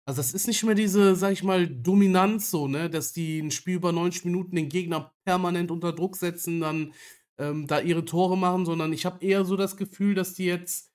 Also 0.06 0.20
das 0.20 0.34
ist 0.34 0.48
nicht 0.48 0.64
mehr 0.64 0.76
diese, 0.76 1.16
sag 1.16 1.32
ich 1.32 1.44
mal, 1.44 1.68
Dominanz 1.68 2.52
so, 2.52 2.68
ne, 2.68 2.90
dass 2.90 3.14
die 3.14 3.40
ein 3.40 3.52
Spiel 3.52 3.76
über 3.76 3.92
90 3.92 4.26
Minuten 4.26 4.56
den 4.56 4.68
Gegner 4.68 5.14
permanent 5.26 5.72
unter 5.72 5.94
Druck 5.94 6.18
setzen, 6.18 6.60
dann 6.60 6.94
ähm, 7.38 7.68
da 7.68 7.80
ihre 7.80 8.04
Tore 8.04 8.38
machen, 8.38 8.66
sondern 8.66 8.92
ich 8.92 9.06
habe 9.06 9.24
eher 9.24 9.46
so 9.46 9.56
das 9.56 9.78
Gefühl, 9.78 10.16
dass 10.16 10.34
die 10.34 10.46
jetzt 10.46 10.92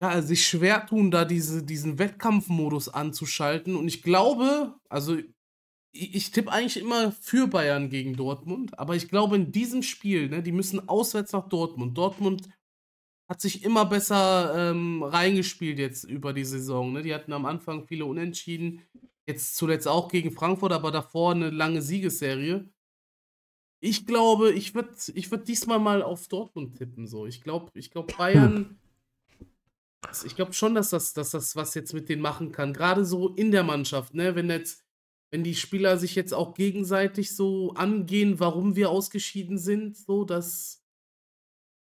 ja, 0.00 0.22
sich 0.22 0.46
schwer 0.46 0.86
tun, 0.86 1.10
da 1.10 1.24
diese, 1.24 1.64
diesen 1.64 1.98
Wettkampfmodus 1.98 2.88
anzuschalten. 2.88 3.74
Und 3.74 3.88
ich 3.88 4.02
glaube, 4.02 4.74
also 4.88 5.16
ich, 5.92 6.30
tippe 6.30 6.52
eigentlich 6.52 6.82
immer 6.82 7.12
für 7.12 7.46
Bayern 7.46 7.90
gegen 7.90 8.14
Dortmund, 8.14 8.78
aber 8.78 8.94
ich 8.94 9.08
glaube 9.08 9.36
in 9.36 9.52
diesem 9.52 9.82
Spiel, 9.82 10.28
ne, 10.28 10.42
die 10.42 10.52
müssen 10.52 10.88
auswärts 10.88 11.32
nach 11.32 11.48
Dortmund. 11.48 11.96
Dortmund 11.96 12.48
hat 13.28 13.40
sich 13.40 13.64
immer 13.64 13.84
besser 13.84 14.70
ähm, 14.70 15.02
reingespielt 15.02 15.78
jetzt 15.78 16.04
über 16.04 16.32
die 16.32 16.44
Saison. 16.44 16.92
Ne? 16.92 17.02
Die 17.02 17.14
hatten 17.14 17.32
am 17.32 17.44
Anfang 17.44 17.86
viele 17.86 18.06
Unentschieden, 18.06 18.82
jetzt 19.26 19.56
zuletzt 19.56 19.86
auch 19.86 20.08
gegen 20.08 20.32
Frankfurt, 20.32 20.72
aber 20.72 20.90
davor 20.90 21.32
eine 21.32 21.50
lange 21.50 21.82
Siegesserie. 21.82 22.68
Ich 23.80 24.06
glaube, 24.06 24.52
ich 24.52 24.74
würde 24.74 24.94
ich 25.14 25.30
würd 25.30 25.46
diesmal 25.46 25.78
mal 25.78 26.02
auf 26.02 26.26
Dortmund 26.26 26.76
tippen. 26.76 27.06
So. 27.06 27.26
Ich 27.26 27.42
glaube, 27.42 27.70
ich 27.74 27.90
glaub, 27.90 28.16
Bayern. 28.16 28.78
Ich 30.24 30.34
glaube 30.34 30.52
schon, 30.52 30.74
dass 30.74 30.90
das, 30.90 31.12
dass 31.12 31.30
das 31.30 31.54
was 31.54 31.74
jetzt 31.74 31.92
mit 31.92 32.08
denen 32.08 32.22
machen 32.22 32.50
kann. 32.50 32.72
Gerade 32.72 33.04
so 33.04 33.28
in 33.34 33.50
der 33.50 33.62
Mannschaft, 33.62 34.14
ne? 34.14 34.34
Wenn 34.34 34.48
jetzt 34.48 34.87
wenn 35.30 35.44
die 35.44 35.54
Spieler 35.54 35.98
sich 35.98 36.14
jetzt 36.14 36.32
auch 36.32 36.54
gegenseitig 36.54 37.36
so 37.36 37.74
angehen, 37.74 38.40
warum 38.40 38.76
wir 38.76 38.90
ausgeschieden 38.90 39.58
sind, 39.58 39.96
so, 39.96 40.24
das, 40.24 40.82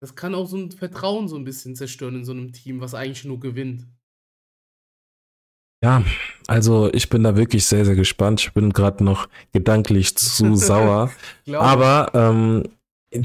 das 0.02 0.16
kann 0.16 0.36
auch 0.36 0.48
so 0.48 0.58
ein 0.58 0.72
Vertrauen 0.72 1.28
so 1.28 1.38
ein 1.38 1.46
bisschen 1.46 1.76
zerstören 1.76 2.16
in 2.16 2.26
so 2.26 2.34
einem 2.34 2.52
Team, 2.52 2.82
was 2.82 2.94
eigentlich 2.94 3.26
nur 3.26 3.40
gewinnt. 3.40 3.88
Ja, 5.82 6.04
also 6.48 6.92
ich 6.94 7.10
bin 7.10 7.24
da 7.24 7.38
wirklich 7.38 7.66
sehr, 7.66 7.86
sehr 7.86 7.96
gespannt. 7.96 8.42
Ich 8.42 8.54
bin 8.54 8.74
gerade 8.74 9.04
noch 9.04 9.30
gedanklich 9.54 10.18
zu 10.18 10.56
sauer. 10.58 11.10
Aber 11.54 12.12
ähm, 12.14 12.64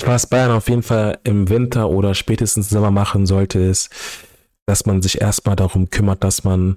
was 0.04 0.28
Bayern 0.28 0.52
auf 0.52 0.68
jeden 0.68 0.84
Fall 0.84 1.18
im 1.24 1.48
Winter 1.48 1.90
oder 1.90 2.14
spätestens 2.14 2.70
Sommer 2.70 2.92
machen 2.92 3.26
sollte, 3.26 3.58
ist, 3.58 3.90
dass 4.66 4.86
man 4.86 5.02
sich 5.02 5.20
erstmal 5.20 5.56
darum 5.56 5.90
kümmert, 5.90 6.22
dass 6.22 6.44
man 6.44 6.76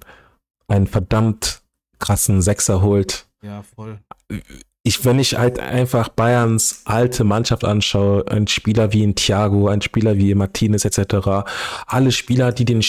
einen 0.68 0.88
verdammt 0.88 1.62
krassen 2.00 2.42
Sechser 2.42 2.82
holt, 2.82 3.27
ja, 3.42 3.64
voll. 3.64 4.00
Ich, 4.84 5.04
wenn 5.04 5.20
ich 5.20 5.38
halt 5.38 5.60
einfach 5.60 6.10
Bayerns 6.10 6.82
alte 6.86 7.24
Mannschaft 7.24 7.66
anschaue, 7.66 8.26
ein 8.30 8.48
Spieler 8.48 8.94
wie 8.94 9.04
ein 9.04 9.16
Thiago, 9.16 9.68
ein 9.68 9.82
Spieler 9.82 10.18
wie 10.18 10.34
Martinez 10.34 10.86
etc., 10.86 11.46
alle 11.86 12.12
Spieler, 12.12 12.52
die 12.52 12.66
den 12.66 12.82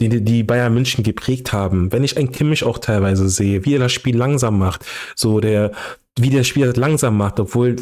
die, 0.00 0.24
die 0.24 0.42
Bayern 0.42 0.72
München 0.72 1.04
geprägt 1.04 1.52
haben. 1.52 1.92
Wenn 1.92 2.04
ich 2.04 2.16
ein 2.16 2.32
Kimmich 2.32 2.64
auch 2.64 2.78
teilweise 2.78 3.28
sehe, 3.28 3.64
wie 3.64 3.74
er 3.74 3.80
das 3.80 3.92
Spiel 3.92 4.16
langsam 4.16 4.58
macht, 4.58 4.86
so 5.14 5.40
der, 5.40 5.72
wie 6.18 6.30
der 6.30 6.44
Spieler 6.44 6.72
langsam 6.74 7.16
macht, 7.16 7.38
obwohl 7.38 7.76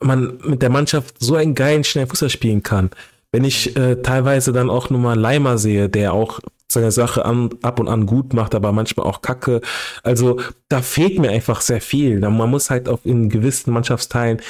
man 0.00 0.38
mit 0.44 0.62
der 0.62 0.70
Mannschaft 0.70 1.14
so 1.18 1.34
einen 1.34 1.54
geilen, 1.54 1.82
schnellen 1.82 2.08
Fußball 2.08 2.30
spielen 2.30 2.62
kann. 2.62 2.90
Wenn 3.32 3.44
ich 3.44 3.76
äh, 3.76 4.02
teilweise 4.02 4.52
dann 4.52 4.70
auch 4.70 4.90
nur 4.90 5.00
mal 5.00 5.18
Leimer 5.18 5.56
sehe, 5.56 5.88
der 5.88 6.12
auch 6.12 6.40
seine 6.72 6.90
Sache 6.90 7.24
an, 7.24 7.50
ab 7.62 7.80
und 7.80 7.88
an 7.88 8.06
gut 8.06 8.32
macht, 8.32 8.54
aber 8.54 8.72
manchmal 8.72 9.06
auch 9.06 9.22
kacke. 9.22 9.60
Also 10.02 10.40
da 10.68 10.82
fehlt 10.82 11.18
mir 11.18 11.30
einfach 11.30 11.60
sehr 11.60 11.80
viel. 11.80 12.20
Man 12.20 12.50
muss 12.50 12.70
halt 12.70 12.88
auch 12.88 13.00
in 13.04 13.28
gewissen 13.28 13.72
Mannschaftsteilen 13.72 14.40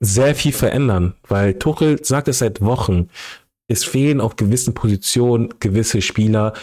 sehr 0.00 0.34
viel 0.34 0.52
verändern, 0.52 1.14
weil 1.28 1.54
Tuchel 1.54 2.04
sagt 2.04 2.28
es 2.28 2.38
seit 2.38 2.60
Wochen. 2.62 3.08
Es 3.68 3.84
fehlen 3.84 4.20
auf 4.20 4.36
gewissen 4.36 4.74
Positionen 4.74 5.54
gewisse 5.60 6.02
Spieler, 6.02 6.54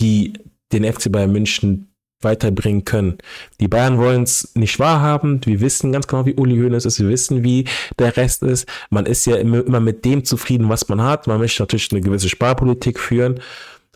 die 0.00 0.32
den 0.72 0.90
FC 0.90 1.12
Bayern 1.12 1.32
München 1.32 1.90
weiterbringen 2.22 2.84
können. 2.84 3.18
Die 3.60 3.68
Bayern 3.68 3.98
wollen 3.98 4.24
es 4.24 4.54
nicht 4.54 4.78
wahrhaben. 4.78 5.40
Wir 5.44 5.60
wissen 5.60 5.92
ganz 5.92 6.06
genau, 6.06 6.26
wie 6.26 6.34
Uli 6.34 6.56
Hoeneß 6.58 6.84
ist. 6.84 7.00
Wir 7.00 7.08
wissen, 7.08 7.44
wie 7.44 7.64
der 7.98 8.16
Rest 8.16 8.42
ist. 8.42 8.68
Man 8.90 9.06
ist 9.06 9.24
ja 9.26 9.36
immer, 9.36 9.64
immer 9.64 9.80
mit 9.80 10.04
dem 10.04 10.24
zufrieden, 10.24 10.68
was 10.68 10.88
man 10.88 11.02
hat. 11.02 11.26
Man 11.26 11.38
möchte 11.38 11.62
natürlich 11.62 11.90
eine 11.92 12.00
gewisse 12.00 12.28
Sparpolitik 12.28 12.98
führen. 12.98 13.40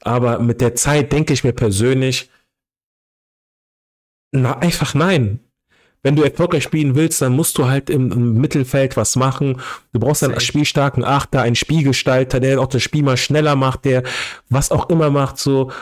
Aber 0.04 0.38
mit 0.38 0.60
der 0.60 0.74
Zeit 0.74 1.12
denke 1.12 1.32
ich 1.32 1.44
mir 1.44 1.52
persönlich, 1.52 2.30
na, 4.32 4.58
einfach 4.58 4.94
nein. 4.94 5.40
Wenn 6.02 6.16
du 6.16 6.22
erfolgreich 6.22 6.62
spielen 6.64 6.96
willst, 6.96 7.22
dann 7.22 7.34
musst 7.34 7.56
du 7.56 7.66
halt 7.66 7.88
im, 7.88 8.12
im 8.12 8.34
Mittelfeld 8.34 8.94
was 8.98 9.16
machen. 9.16 9.62
Du 9.94 10.00
brauchst 10.00 10.22
einen 10.22 10.38
spielstarken 10.38 11.02
Achter, 11.02 11.40
einen 11.40 11.54
Spielgestalter, 11.54 12.40
der 12.40 12.60
auch 12.60 12.66
das 12.66 12.82
Spiel 12.82 13.02
mal 13.02 13.16
schneller 13.16 13.56
macht, 13.56 13.86
der 13.86 14.02
was 14.50 14.70
auch 14.70 14.90
immer 14.90 15.08
macht, 15.08 15.38
so. 15.38 15.72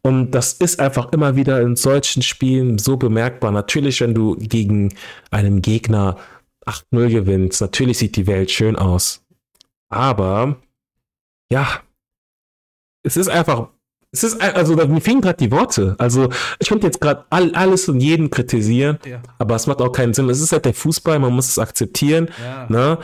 Und 0.00 0.30
das 0.30 0.54
ist 0.54 0.80
einfach 0.80 1.12
immer 1.12 1.36
wieder 1.36 1.60
in 1.60 1.76
solchen 1.76 2.22
Spielen 2.22 2.78
so 2.78 2.96
bemerkbar. 2.96 3.52
Natürlich, 3.52 4.00
wenn 4.00 4.14
du 4.14 4.34
gegen 4.36 4.94
einen 5.30 5.60
Gegner 5.60 6.16
8-0 6.64 7.10
gewinnst, 7.10 7.60
natürlich 7.60 7.98
sieht 7.98 8.16
die 8.16 8.26
Welt 8.26 8.50
schön 8.50 8.76
aus. 8.76 9.26
Aber, 9.90 10.56
ja, 11.52 11.82
es 13.06 13.16
ist 13.16 13.28
einfach, 13.28 13.68
es 14.10 14.24
ist, 14.24 14.40
also 14.40 14.74
mir 14.74 15.00
fehlen 15.00 15.20
gerade 15.20 15.36
die 15.38 15.50
Worte. 15.50 15.94
Also 15.98 16.28
ich 16.58 16.68
könnte 16.68 16.86
jetzt 16.86 17.00
gerade 17.00 17.24
all, 17.30 17.54
alles 17.54 17.88
und 17.88 18.00
jeden 18.00 18.30
kritisieren, 18.30 18.98
ja. 19.06 19.22
aber 19.38 19.54
es 19.54 19.66
macht 19.66 19.80
auch 19.80 19.92
keinen 19.92 20.12
Sinn. 20.12 20.28
Es 20.28 20.40
ist 20.40 20.52
halt 20.52 20.64
der 20.64 20.74
Fußball, 20.74 21.18
man 21.18 21.32
muss 21.32 21.48
es 21.48 21.58
akzeptieren. 21.58 22.28
Ja. 22.42 22.66
Ne? 22.68 22.98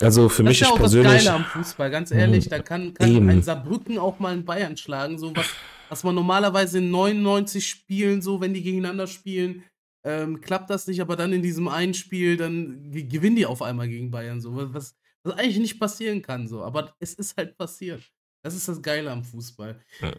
Also 0.00 0.28
für 0.28 0.44
das 0.44 0.50
mich 0.50 0.62
ist 0.62 0.68
ja 0.68 0.74
auch 0.74 0.78
persönlich. 0.78 1.12
Das 1.12 1.24
Geile 1.24 1.36
am 1.36 1.44
Fußball, 1.44 1.90
ganz 1.90 2.10
ehrlich, 2.12 2.44
hm. 2.44 2.50
da 2.50 2.58
kann, 2.60 2.94
kann 2.94 3.28
ein 3.28 3.42
Saarbrücken 3.42 3.98
auch 3.98 4.20
mal 4.20 4.32
in 4.32 4.44
Bayern 4.44 4.76
schlagen, 4.76 5.18
so 5.18 5.34
was, 5.34 5.46
was 5.88 6.04
man 6.04 6.14
normalerweise 6.14 6.78
in 6.78 6.90
99 6.90 7.66
Spielen, 7.66 8.22
so 8.22 8.40
wenn 8.40 8.54
die 8.54 8.62
gegeneinander 8.62 9.08
spielen, 9.08 9.64
ähm, 10.04 10.40
klappt 10.40 10.70
das 10.70 10.86
nicht, 10.86 11.00
aber 11.00 11.16
dann 11.16 11.32
in 11.32 11.42
diesem 11.42 11.66
einen 11.66 11.94
Spiel, 11.94 12.36
dann 12.36 12.92
gewinnen 12.92 13.34
die 13.34 13.46
auf 13.46 13.60
einmal 13.60 13.88
gegen 13.88 14.12
Bayern, 14.12 14.40
so 14.40 14.54
was, 14.72 14.94
was 15.24 15.36
eigentlich 15.36 15.58
nicht 15.58 15.80
passieren 15.80 16.22
kann, 16.22 16.46
so, 16.46 16.62
aber 16.62 16.94
es 17.00 17.14
ist 17.14 17.36
halt 17.36 17.58
passiert. 17.58 18.02
Das 18.48 18.56
ist 18.56 18.66
das 18.66 18.80
Geile 18.80 19.10
am 19.10 19.24
Fußball. 19.24 19.78
Ja. 20.00 20.12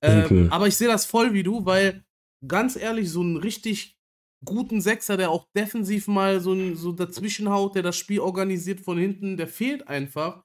Ähm, 0.00 0.48
aber 0.50 0.66
ich 0.66 0.76
sehe 0.76 0.88
das 0.88 1.04
voll 1.04 1.34
wie 1.34 1.42
du, 1.42 1.66
weil 1.66 2.02
ganz 2.48 2.76
ehrlich, 2.76 3.10
so 3.10 3.20
einen 3.20 3.36
richtig 3.36 3.98
guten 4.42 4.80
Sechser, 4.80 5.18
der 5.18 5.30
auch 5.30 5.46
defensiv 5.54 6.08
mal 6.08 6.40
so, 6.40 6.74
so 6.74 6.92
dazwischenhaut, 6.92 7.74
der 7.74 7.82
das 7.82 7.98
Spiel 7.98 8.20
organisiert 8.20 8.80
von 8.80 8.96
hinten, 8.96 9.36
der 9.36 9.48
fehlt 9.48 9.86
einfach. 9.86 10.44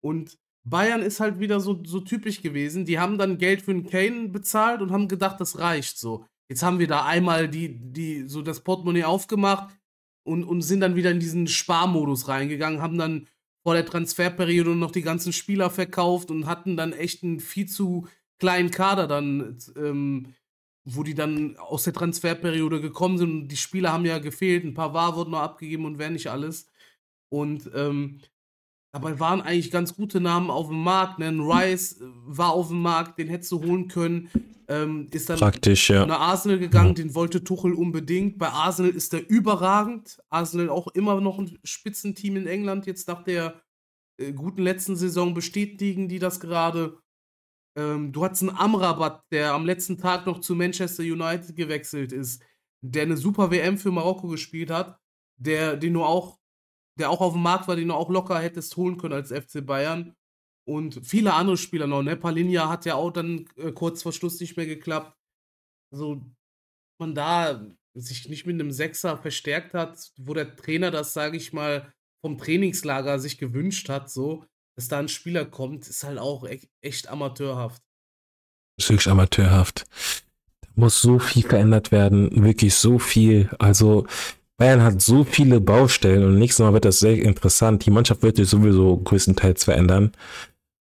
Und 0.00 0.38
Bayern 0.64 1.02
ist 1.02 1.20
halt 1.20 1.40
wieder 1.40 1.60
so, 1.60 1.78
so 1.84 2.00
typisch 2.00 2.40
gewesen. 2.40 2.86
Die 2.86 2.98
haben 2.98 3.18
dann 3.18 3.36
Geld 3.36 3.60
für 3.60 3.72
einen 3.72 3.86
Kane 3.86 4.28
bezahlt 4.28 4.80
und 4.80 4.90
haben 4.90 5.08
gedacht, 5.08 5.38
das 5.40 5.58
reicht 5.58 5.98
so. 5.98 6.24
Jetzt 6.48 6.62
haben 6.62 6.78
wir 6.78 6.86
da 6.86 7.04
einmal 7.04 7.48
die, 7.48 7.78
die, 7.78 8.26
so 8.26 8.40
das 8.40 8.64
Portemonnaie 8.64 9.04
aufgemacht 9.04 9.74
und, 10.26 10.42
und 10.44 10.62
sind 10.62 10.80
dann 10.80 10.96
wieder 10.96 11.10
in 11.10 11.20
diesen 11.20 11.48
Sparmodus 11.48 12.28
reingegangen, 12.28 12.80
haben 12.80 12.96
dann 12.96 13.26
vor 13.68 13.74
der 13.74 13.84
Transferperiode 13.84 14.74
noch 14.74 14.92
die 14.92 15.02
ganzen 15.02 15.30
Spieler 15.30 15.68
verkauft 15.68 16.30
und 16.30 16.46
hatten 16.46 16.78
dann 16.78 16.94
echt 16.94 17.22
einen 17.22 17.38
viel 17.38 17.66
zu 17.66 18.08
kleinen 18.38 18.70
Kader 18.70 19.06
dann, 19.06 19.58
ähm, 19.76 20.32
wo 20.86 21.02
die 21.02 21.12
dann 21.12 21.58
aus 21.58 21.82
der 21.82 21.92
Transferperiode 21.92 22.80
gekommen 22.80 23.18
sind 23.18 23.30
und 23.30 23.48
die 23.48 23.58
Spieler 23.58 23.92
haben 23.92 24.06
ja 24.06 24.20
gefehlt, 24.20 24.64
ein 24.64 24.72
paar 24.72 24.94
War 24.94 25.16
wurden 25.16 25.32
noch 25.32 25.40
abgegeben 25.40 25.84
und 25.84 25.98
wer 25.98 26.08
nicht 26.08 26.28
alles. 26.28 26.70
Und 27.28 27.70
ähm, 27.74 28.20
dabei 28.92 29.20
waren 29.20 29.40
eigentlich 29.40 29.70
ganz 29.70 29.94
gute 29.94 30.20
Namen 30.20 30.50
auf 30.50 30.68
dem 30.68 30.82
Markt. 30.82 31.18
Ne? 31.18 31.30
Rice 31.30 32.00
war 32.26 32.52
auf 32.52 32.68
dem 32.68 32.82
Markt, 32.82 33.18
den 33.18 33.28
hättest 33.28 33.52
du 33.52 33.62
holen 33.62 33.88
können. 33.88 34.30
Ähm, 34.68 35.06
ist 35.12 35.30
dann 35.30 35.38
Praktisch, 35.38 35.88
ja. 35.88 36.04
nach 36.04 36.20
Arsenal 36.20 36.58
gegangen, 36.58 36.94
den 36.94 37.14
wollte 37.14 37.42
Tuchel 37.42 37.72
unbedingt. 37.72 38.38
Bei 38.38 38.48
Arsenal 38.48 38.92
ist 38.92 39.14
er 39.14 39.28
überragend. 39.28 40.18
Arsenal 40.28 40.68
auch 40.68 40.88
immer 40.88 41.20
noch 41.20 41.38
ein 41.38 41.58
Spitzenteam 41.64 42.36
in 42.36 42.46
England, 42.46 42.86
jetzt 42.86 43.08
nach 43.08 43.22
der 43.22 43.62
äh, 44.18 44.32
guten 44.32 44.62
letzten 44.62 44.96
Saison 44.96 45.32
bestätigen 45.32 46.08
die 46.08 46.18
das 46.18 46.40
gerade. 46.40 46.98
Ähm, 47.76 48.12
du 48.12 48.24
hattest 48.24 48.42
einen 48.42 48.56
Amrabat, 48.56 49.22
der 49.30 49.54
am 49.54 49.64
letzten 49.64 49.98
Tag 49.98 50.26
noch 50.26 50.40
zu 50.40 50.54
Manchester 50.54 51.02
United 51.02 51.56
gewechselt 51.56 52.12
ist, 52.12 52.42
der 52.82 53.02
eine 53.02 53.16
super 53.16 53.50
WM 53.50 53.78
für 53.78 53.90
Marokko 53.90 54.28
gespielt 54.28 54.70
hat, 54.70 54.98
der, 55.36 55.76
den 55.76 55.94
du 55.94 56.04
auch, 56.04 56.37
der 56.98 57.10
auch 57.10 57.20
auf 57.20 57.32
dem 57.34 57.42
Markt 57.42 57.68
war, 57.68 57.76
den 57.76 57.88
du 57.88 57.94
auch 57.94 58.10
locker 58.10 58.38
hättest 58.38 58.76
holen 58.76 58.98
können 58.98 59.14
als 59.14 59.32
FC 59.32 59.64
Bayern. 59.64 60.14
und 60.66 61.00
viele 61.02 61.32
andere 61.34 61.56
Spieler 61.56 61.86
noch, 61.86 62.02
ne? 62.02 62.16
Palinja 62.16 62.68
hat 62.68 62.84
ja 62.84 62.94
auch 62.94 63.10
dann 63.10 63.46
äh, 63.56 63.72
kurz 63.72 64.02
vor 64.02 64.12
Schluss 64.12 64.38
nicht 64.40 64.56
mehr 64.56 64.66
geklappt. 64.66 65.16
Also, 65.92 66.22
man 67.00 67.14
da 67.14 67.64
sich 67.94 68.28
nicht 68.28 68.46
mit 68.46 68.54
einem 68.54 68.70
Sechser 68.70 69.16
verstärkt 69.16 69.74
hat, 69.74 70.12
wo 70.18 70.34
der 70.34 70.56
Trainer 70.56 70.90
das, 70.90 71.14
sage 71.14 71.36
ich 71.36 71.52
mal, 71.52 71.92
vom 72.20 72.38
Trainingslager 72.38 73.18
sich 73.18 73.38
gewünscht 73.38 73.88
hat, 73.88 74.10
so, 74.10 74.44
dass 74.76 74.88
da 74.88 74.98
ein 74.98 75.08
Spieler 75.08 75.44
kommt, 75.44 75.88
ist 75.88 76.04
halt 76.04 76.18
auch 76.18 76.44
e 76.44 76.60
echt 76.80 77.08
amateurhaft. 77.08 77.82
Ist 78.78 78.90
wirklich 78.90 79.08
amateurhaft. 79.08 79.86
Da 80.60 80.68
muss 80.74 81.00
so 81.00 81.18
viel 81.18 81.42
verändert 81.42 81.90
werden, 81.90 82.44
wirklich 82.44 82.74
so 82.74 82.98
viel. 82.98 83.50
Also, 83.58 84.06
Bayern 84.58 84.82
hat 84.82 85.00
so 85.00 85.24
viele 85.24 85.60
Baustellen 85.60 86.24
und 86.24 86.38
nächstes 86.38 86.64
Mal 86.64 86.74
wird 86.74 86.84
das 86.84 86.98
sehr 86.98 87.16
interessant. 87.16 87.86
Die 87.86 87.92
Mannschaft 87.92 88.22
wird 88.22 88.36
sich 88.36 88.48
sowieso 88.48 88.96
größtenteils 88.98 89.64
verändern. 89.64 90.12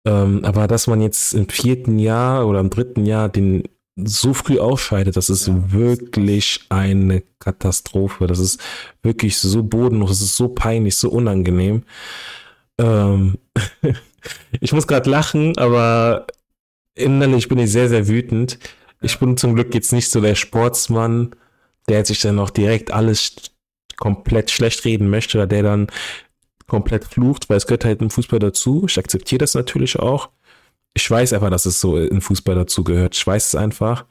Ähm, 0.07 0.45
aber 0.45 0.69
dass 0.69 0.87
man 0.87 1.01
jetzt 1.01 1.35
im 1.35 1.49
vierten 1.49 1.99
Jahr 1.99 2.47
oder 2.47 2.61
im 2.61 2.71
dritten 2.71 3.05
Jahr 3.05 3.29
den 3.29 3.65
so 3.97 4.35
früh 4.35 4.61
ausscheidet, 4.61 5.17
das 5.17 5.31
ist 5.31 5.49
ja, 5.49 5.73
wirklich 5.73 6.61
eine 6.69 7.25
Katastrophe. 7.41 8.29
Das 8.29 8.39
ist 8.39 8.61
wirklich 9.03 9.37
so 9.37 9.65
bodenlos, 9.65 10.11
das 10.11 10.21
ist 10.21 10.37
so 10.37 10.49
peinlich, 10.49 10.95
so 10.95 11.11
unangenehm. 11.11 11.83
Ähm 12.79 13.37
ich 14.61 14.73
muss 14.73 14.87
gerade 14.87 15.11
lachen, 15.11 15.59
aber 15.59 16.29
innerlich 16.95 17.49
bin 17.49 17.59
ich 17.59 17.73
sehr, 17.73 17.89
sehr 17.89 18.07
wütend. 18.07 18.61
Ich 19.01 19.19
bin 19.19 19.37
zum 19.37 19.57
Glück 19.57 19.75
jetzt 19.75 19.93
nicht 19.93 20.11
so 20.11 20.21
der 20.21 20.37
Sportsmann, 20.37 21.35
der 21.89 22.05
sich 22.05 22.21
dann 22.21 22.39
auch 22.39 22.51
direkt 22.51 22.93
alles 22.93 23.56
komplett 23.97 24.51
schlecht 24.51 24.85
reden 24.85 25.09
möchte 25.09 25.39
oder 25.39 25.47
der 25.47 25.63
dann 25.63 25.87
komplett 26.67 27.05
flucht, 27.05 27.49
weil 27.49 27.57
es 27.57 27.67
gehört 27.67 27.85
halt 27.85 28.03
im 28.03 28.11
Fußball 28.11 28.39
dazu. 28.39 28.85
Ich 28.89 28.99
akzeptiere 28.99 29.39
das 29.39 29.55
natürlich 29.55 29.99
auch. 29.99 30.31
Ich 30.95 31.11
weiß 31.11 31.33
einfach, 31.33 31.51
dass 31.51 31.67
es 31.67 31.81
so 31.81 31.99
im 31.99 32.21
Fußball 32.21 32.55
dazu 32.55 32.83
gehört. 32.83 33.15
Ich 33.15 33.27
weiß 33.27 33.47
es 33.47 33.55
einfach. 33.55 34.05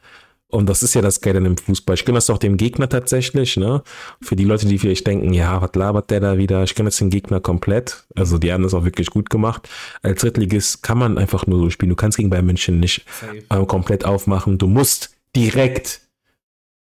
Und 0.47 0.69
das 0.69 0.83
ist 0.83 0.93
ja 0.93 1.01
das 1.01 1.21
Geile 1.21 1.39
im 1.39 1.57
Fußball. 1.57 1.95
Ich 1.95 2.05
gönne 2.05 2.17
das 2.17 2.29
auch 2.29 2.37
dem 2.37 2.55
Gegner 2.55 2.87
tatsächlich, 2.87 3.57
ne? 3.57 3.81
Für 4.21 4.35
die 4.35 4.43
Leute, 4.43 4.67
die 4.67 4.77
vielleicht 4.77 5.05
denken, 5.05 5.33
ja, 5.33 5.61
was 5.61 5.71
labert 5.73 6.11
der 6.11 6.19
da 6.19 6.37
wieder? 6.37 6.63
Ich 6.63 6.75
gönne 6.75 6.87
das 6.87 6.97
dem 6.97 7.09
Gegner 7.09 7.41
komplett. 7.41 8.05
Also, 8.15 8.37
die 8.37 8.53
haben 8.53 8.63
das 8.63 8.75
auch 8.75 8.85
wirklich 8.85 9.09
gut 9.09 9.29
gemacht. 9.29 9.67
Als 10.03 10.21
Drittligist 10.21 10.83
kann 10.83 10.99
man 10.99 11.17
einfach 11.17 11.47
nur 11.47 11.59
so 11.59 11.69
spielen. 11.71 11.89
Du 11.89 11.95
kannst 11.95 12.17
gegen 12.17 12.29
Bayern 12.29 12.45
München 12.45 12.79
nicht 12.79 13.05
äh, 13.49 13.65
komplett 13.65 14.05
aufmachen. 14.05 14.59
Du 14.59 14.67
musst 14.67 15.15
direkt 15.35 16.01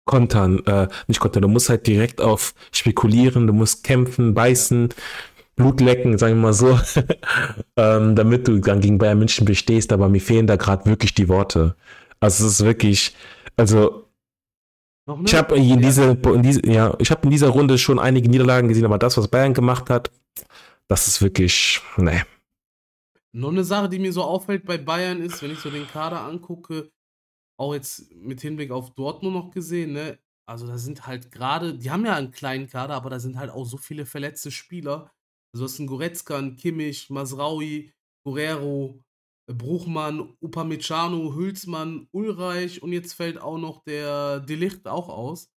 kontern, 0.06 0.60
äh, 0.66 0.88
nicht 1.08 1.20
kontern, 1.20 1.44
du 1.44 1.48
musst 1.48 1.70
halt 1.70 1.88
direkt 1.88 2.22
auf 2.22 2.54
spekulieren, 2.72 3.48
du 3.48 3.54
musst 3.54 3.84
kämpfen, 3.84 4.34
beißen. 4.34 4.90
Blut 5.56 5.82
lecken, 5.82 6.18
sagen 6.18 6.38
wir 6.38 6.42
mal 6.42 6.54
so, 6.54 6.80
ähm, 7.78 8.16
damit 8.16 8.48
du 8.48 8.58
dann 8.60 8.82
gegen 8.82 8.98
Bayern 8.98 9.20
München 9.20 9.46
bestehst, 9.46 9.94
aber 9.94 10.10
mir 10.10 10.20
fehlen 10.20 10.48
da 10.48 10.56
gerade 10.56 10.88
wirklich 10.88 11.14
die 11.14 11.30
Worte. 11.30 11.76
Also 12.20 12.48
es 12.48 12.54
ist 12.54 12.66
wirklich, 12.66 13.16
also 13.56 14.08
ich 15.26 15.36
habe 15.36 15.58
in, 15.58 15.82
diese, 15.82 16.18
in 16.24 16.44
diese, 16.44 16.66
ja, 16.66 16.96
ich 17.00 17.12
habe 17.12 17.24
in 17.24 17.30
dieser 17.30 17.50
Runde 17.50 17.78
schon 17.78 18.00
einige 18.00 18.30
Niederlagen 18.30 18.70
gesehen, 18.70 18.86
aber 18.86 18.98
das, 18.98 19.18
was 19.18 19.28
Bayern 19.28 19.54
gemacht 19.54 19.90
hat, 19.90 20.12
das 20.88 21.08
ist 21.08 21.22
wirklich, 21.22 21.82
ne. 21.98 22.26
Noch 23.34 23.52
eine 23.52 23.64
Sache, 23.64 23.90
die 23.90 24.00
mir 24.00 24.14
so 24.14 24.24
auffällt 24.24 24.66
bei 24.66 24.78
Bayern 24.78 25.22
ist, 25.22 25.42
wenn 25.42 25.52
ich 25.52 25.60
so 25.60 25.70
den 25.70 25.88
Kader 25.88 26.22
angucke, 26.22 26.90
auch 27.58 27.74
jetzt 27.74 28.12
mit 28.14 28.42
Hinblick 28.42 28.72
auf 28.72 28.94
Dortmund 28.94 29.36
noch 29.36 29.52
gesehen, 29.52 29.94
ne? 29.94 30.20
Also 30.46 30.68
da 30.68 30.78
sind 30.78 31.08
halt 31.08 31.32
gerade, 31.32 31.78
die 31.78 31.90
haben 31.90 32.06
ja 32.06 32.16
einen 32.16 32.32
kleinen 32.32 32.68
Kader, 32.68 32.96
aber 32.96 33.10
da 33.10 33.20
sind 33.20 33.38
halt 33.38 33.50
auch 33.50 33.66
so 33.66 33.78
viele 33.78 34.06
verletzte 34.06 34.52
Spieler. 34.52 35.12
Also 35.54 35.66
hast 35.66 35.80
einen 35.80 35.88
Goretzka, 35.88 36.38
einen 36.38 36.58
Kimmich, 36.58 37.10
Masraui, 37.10 37.94
Guerrero, 38.26 39.00
äh, 39.48 39.54
Bruchmann, 39.54 40.36
Upamecano, 40.42 41.34
Hülsmann, 41.36 42.08
Ulreich 42.12 42.82
und 42.84 42.92
jetzt 42.92 43.14
fällt 43.14 43.40
auch 43.40 43.58
noch 43.58 43.84
der 43.84 44.42
Delicht 44.42 44.88
auch 44.88 45.10
aus. 45.10 45.50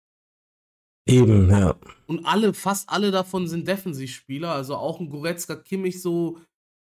Eben, 1.09 1.51
ja. 1.51 1.77
Und 2.07 2.25
alle, 2.27 2.53
fast 2.53 2.89
alle 2.89 3.11
davon 3.11 3.47
sind 3.47 3.67
Defensivspieler, 3.67 4.53
also 4.53 4.77
auch 4.77 5.01
ein 5.01 5.09
Goretzka, 5.09 5.55
Kimmich 5.55 6.03
so 6.03 6.39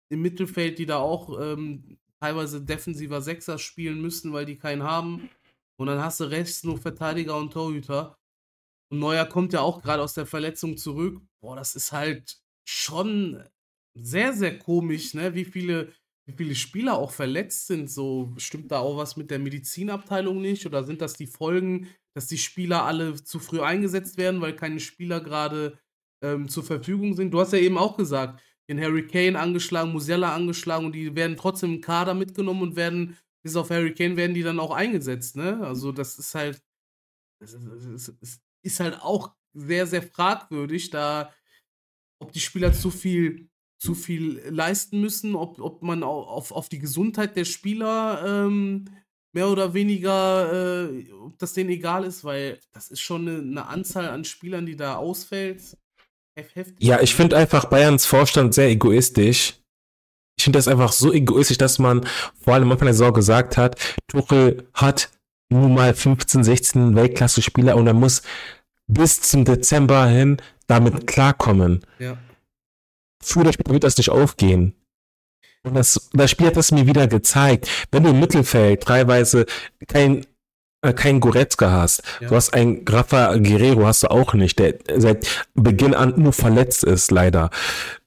im 0.09 0.23
Mittelfeld, 0.23 0.79
die 0.79 0.87
da 0.87 0.99
auch 0.99 1.41
ähm, 1.41 1.99
teilweise 2.27 2.61
defensiver 2.61 3.23
Sechser 3.23 3.59
spielen 3.59 4.03
müssen, 4.03 4.33
weil 4.33 4.47
die 4.47 4.57
keinen 4.57 4.83
haben. 4.83 5.31
Und 5.79 5.87
dann 5.87 6.03
hast 6.03 6.19
du 6.21 6.25
rechts 6.25 6.65
nur 6.65 6.79
Verteidiger 6.79 7.37
und 7.37 7.53
Torhüter. 7.53 8.19
Und 8.91 8.99
Neuer 8.99 9.27
kommt 9.27 9.53
ja 9.53 9.61
auch 9.61 9.81
gerade 9.81 10.03
aus 10.03 10.15
der 10.15 10.27
Verletzung 10.27 10.77
zurück. 10.77 11.21
Boah, 11.41 11.55
das 11.55 11.77
ist 11.77 11.93
halt 11.93 12.39
schon 12.69 13.45
sehr, 13.95 14.33
sehr 14.33 14.59
komisch, 14.59 15.15
ne? 15.15 15.35
Wie 15.35 15.45
viele, 15.45 15.93
wie 16.27 16.35
viele 16.37 16.55
Spieler 16.55 16.99
auch 16.99 17.13
verletzt 17.13 17.69
sind. 17.69 17.91
So 17.91 18.35
stimmt 18.39 18.73
da 18.73 18.81
auch 18.81 18.97
was 18.97 19.17
mit 19.17 19.31
der 19.31 19.39
Medizinabteilung 19.39 20.41
nicht? 20.41 20.67
Oder 20.67 20.83
sind 20.85 21.01
das 21.01 21.15
die 21.15 21.29
Folgen, 21.29 21.89
dass 22.15 22.27
die 22.27 22.39
Spieler 22.39 22.85
alle 22.85 23.15
zu 23.23 23.39
früh 23.39 23.61
eingesetzt 23.61 24.17
werden, 24.19 24.41
weil 24.41 24.57
keine 24.57 24.81
Spieler 24.81 25.21
gerade 25.21 25.79
ähm, 26.25 26.49
zur 26.49 26.65
Verfügung 26.65 27.15
sind? 27.15 27.31
Du 27.33 27.41
hast 27.41 27.53
ja 27.53 27.61
eben 27.61 27.79
auch 27.79 27.97
gesagt, 27.97 28.43
den 28.69 28.81
Harry 28.81 29.07
Kane 29.07 29.39
angeschlagen, 29.39 29.93
Musiala 29.93 30.35
angeschlagen 30.35 30.87
und 30.87 30.93
die 30.93 31.15
werden 31.15 31.37
trotzdem 31.37 31.75
im 31.75 31.81
Kader 31.81 32.15
mitgenommen 32.15 32.63
und 32.63 32.77
werden, 32.77 33.17
bis 33.43 33.57
auf 33.57 33.71
Harry 33.71 33.95
Kane, 33.95 34.17
werden 34.17 34.35
die 34.35 34.43
dann 34.43 34.61
auch 34.61 34.73
eingesetzt, 34.73 35.37
ne? 35.37 35.61
Also 35.63 35.93
das 35.93 36.19
ist 36.19 36.35
halt, 36.35 36.63
das 37.41 37.55
ist, 37.55 38.15
das 38.21 38.41
ist 38.63 38.81
halt 38.81 39.01
auch 39.01 39.35
sehr, 39.55 39.87
sehr 39.87 40.03
fragwürdig, 40.03 40.91
da 40.91 41.33
ob 42.19 42.33
die 42.33 42.41
Spieler 42.41 42.73
zu 42.73 42.91
viel, 42.91 43.51
zu 43.79 43.95
viel 43.95 44.41
leisten 44.49 45.01
müssen, 45.01 45.35
ob, 45.35 45.61
ob 45.61 45.83
man 45.83 46.03
auf, 46.03 46.51
auf 46.51 46.69
die 46.69 46.79
Gesundheit 46.79 47.37
der 47.37 47.45
Spieler 47.45 48.47
ähm, 48.47 48.87
mehr 49.33 49.51
oder 49.51 49.75
weniger, 49.75 50.91
äh, 50.91 51.13
ob 51.13 51.39
das 51.39 51.53
denen 51.53 51.71
egal 51.71 52.05
ist, 52.05 52.25
weil 52.25 52.59
das 52.73 52.89
ist 52.89 53.01
schon 53.01 53.29
eine, 53.29 53.39
eine 53.39 53.67
Anzahl 53.67 54.09
an 54.09 54.25
Spielern, 54.25 54.65
die 54.65 54.77
da 54.77 54.97
ausfällt. 54.97 55.77
Heftig. 56.37 56.75
Ja, 56.79 57.01
ich 57.01 57.15
finde 57.15 57.37
einfach 57.37 57.65
Bayerns 57.67 58.05
Vorstand 58.07 58.55
sehr 58.55 58.69
egoistisch. 58.69 59.55
Ich 60.39 60.45
finde 60.45 60.59
das 60.59 60.69
einfach 60.69 60.93
so 60.93 61.13
egoistisch, 61.13 61.59
dass 61.59 61.79
man 61.79 62.07
vor 62.39 62.55
allem 62.55 62.65
am 62.65 62.73
Anfang 62.73 62.87
der 62.87 62.95
Saison 62.95 63.15
gesagt 63.15 63.57
hat, 63.57 63.81
Tuchel 64.07 64.69
hat 64.75 65.11
nur 65.49 65.69
mal 65.69 65.95
15, 65.95 66.45
16 66.45 66.95
Weltklasse-Spieler 66.95 67.77
und 67.77 67.87
er 67.87 67.95
muss 67.95 68.23
bis 68.87 69.23
zum 69.23 69.45
Dezember 69.45 70.07
hin 70.07 70.37
damit 70.67 71.07
klarkommen. 71.07 71.85
Ja. 71.99 72.19
Früher 73.23 73.43
oder 73.43 73.53
später 73.53 73.73
wird 73.73 73.85
das 73.85 73.97
nicht 73.97 74.11
aufgehen. 74.11 74.75
Und 75.63 75.75
das, 75.75 76.11
das 76.13 76.31
Spiel 76.31 76.49
hat 76.49 76.57
das 76.57 76.71
mir 76.71 76.87
wieder 76.87 77.09
gezeigt. 77.09 77.69
Wenn 77.91 78.05
du 78.05 78.11
im 78.11 78.21
Mittelfeld 78.21 78.85
teilweise 78.85 79.47
kein, 79.89 80.27
äh, 80.83 80.93
kein 80.93 81.21
Goretzka 81.21 81.71
hast, 81.71 82.03
ja. 82.21 82.29
du 82.29 82.37
hast 82.37 82.55
einen 82.55 82.85
Rafa 82.89 83.37
Guerrero 83.37 83.87
hast 83.87 84.03
du 84.03 84.11
auch 84.11 84.35
nicht, 84.35 84.59
der 84.59 84.75
seit 84.97 85.27
Beginn 85.55 85.95
an 85.95 86.15
nur 86.17 86.33
verletzt 86.33 86.85
ist, 86.85 87.11
leider. 87.11 87.51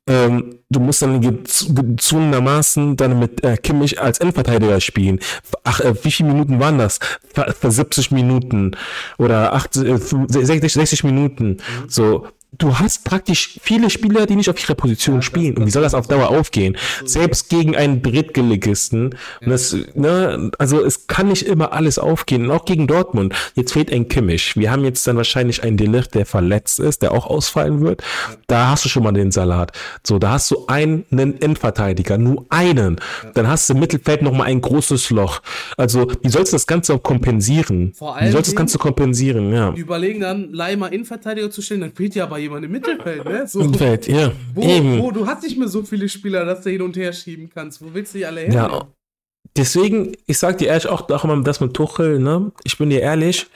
Ähm, 0.09 0.59
du 0.71 0.79
musst 0.79 1.03
dann 1.03 1.21
gezwungenermaßen 1.21 2.97
dann 2.97 3.19
mit 3.19 3.43
äh, 3.43 3.57
Kimmich 3.57 4.01
als 4.01 4.19
Endverteidiger 4.19 4.81
spielen. 4.81 5.19
Ach, 5.63 5.79
äh, 5.81 5.93
wie 6.03 6.11
viele 6.11 6.29
Minuten 6.29 6.59
waren 6.59 6.79
das? 6.79 6.99
Für, 7.31 7.53
für 7.53 7.69
70 7.69 8.09
Minuten 8.09 8.71
oder 9.19 9.53
80, 9.53 9.87
äh, 9.87 9.97
60, 9.97 10.73
60 10.73 11.03
Minuten. 11.03 11.47
Mhm. 11.49 11.57
So, 11.87 12.27
du 12.57 12.79
hast 12.79 13.05
praktisch 13.05 13.59
viele 13.61 13.89
Spieler, 13.89 14.25
die 14.25 14.35
nicht 14.35 14.49
auf 14.49 14.61
ihrer 14.61 14.75
Position 14.75 15.21
spielen. 15.21 15.57
Und 15.57 15.65
wie 15.65 15.71
soll 15.71 15.83
das 15.83 15.93
auf 15.93 16.07
Dauer 16.07 16.29
aufgehen? 16.29 16.77
Selbst 17.05 17.49
gegen 17.49 17.75
einen 17.75 18.01
Drittgeligisten. 18.01 19.15
Das, 19.41 19.75
ne, 19.93 20.51
also 20.57 20.83
es 20.83 21.07
kann 21.07 21.27
nicht 21.27 21.43
immer 21.43 21.73
alles 21.73 21.99
aufgehen. 21.99 22.45
Und 22.45 22.51
auch 22.51 22.65
gegen 22.65 22.87
Dortmund. 22.87 23.33
Jetzt 23.55 23.73
fehlt 23.73 23.91
ein 23.91 24.07
Kimmich. 24.07 24.55
Wir 24.57 24.71
haben 24.71 24.83
jetzt 24.83 25.05
dann 25.07 25.15
wahrscheinlich 25.17 25.63
einen 25.63 25.77
Delicht, 25.77 26.15
der 26.15 26.25
verletzt 26.25 26.79
ist, 26.79 27.01
der 27.01 27.11
auch 27.11 27.27
ausfallen 27.27 27.81
wird. 27.81 28.03
Da 28.47 28.69
hast 28.69 28.85
du 28.85 28.89
schon 28.89 29.03
mal 29.03 29.11
den 29.11 29.31
Salat. 29.31 29.71
So, 30.05 30.17
da 30.19 30.31
hast 30.31 30.51
du 30.51 30.65
einen 30.67 31.05
Endverteidiger, 31.09 32.17
nur 32.17 32.45
einen. 32.49 32.99
Dann 33.35 33.47
hast 33.47 33.69
du 33.69 33.73
im 33.73 33.79
Mittelfeld 33.79 34.21
nochmal 34.21 34.47
ein 34.47 34.61
großes 34.61 35.11
Loch. 35.11 35.41
Also, 35.77 36.11
wie 36.21 36.29
sollst 36.29 36.51
du 36.51 36.55
das 36.55 36.67
Ganze 36.67 36.95
auch 36.95 37.03
kompensieren? 37.03 37.93
Vor 37.93 38.15
allem 38.15 38.27
wie 38.27 38.31
sollst 38.31 38.49
du 38.49 38.51
das 38.53 38.57
Ganze 38.57 38.77
kompensieren? 38.79 39.53
Ja. 39.53 39.73
Überlegen 39.73 40.19
dann, 40.19 40.51
Leimer 40.51 40.91
Innenverteidiger 40.91 41.51
zu 41.51 41.61
stellen, 41.61 41.81
dann 41.81 41.93
fehlt 41.93 42.15
ja 42.15 42.29
aber 42.39 42.55
jemand 42.59 42.65
im 42.65 42.71
Mittelfeld, 42.71 43.25
ne? 43.25 43.47
So, 43.47 43.59
Mittelfeld, 43.59 44.07
ja. 44.07 44.31
Wo, 44.53 44.61
Eben. 44.61 44.99
wo, 44.99 45.11
du 45.11 45.27
hast 45.27 45.43
nicht 45.43 45.57
mehr 45.57 45.67
so 45.67 45.83
viele 45.83 46.09
Spieler, 46.09 46.45
dass 46.45 46.61
du 46.61 46.69
hin 46.69 46.81
und 46.81 46.95
her 46.95 47.13
schieben 47.13 47.49
kannst. 47.53 47.81
Wo 47.81 47.93
willst 47.93 48.13
du 48.13 48.19
die 48.19 48.25
alle 48.25 48.41
her? 48.41 48.53
Ja. 48.53 48.87
Deswegen, 49.55 50.13
ich 50.25 50.37
sag 50.37 50.57
dir 50.57 50.67
ehrlich 50.67 50.87
auch, 50.87 51.09
auch 51.09 51.23
immer 51.23 51.41
das 51.43 51.59
mit 51.59 51.73
Tuchel, 51.73 52.19
ne? 52.19 52.51
Ich 52.63 52.77
bin 52.77 52.89
dir 52.89 53.01
ehrlich. 53.01 53.47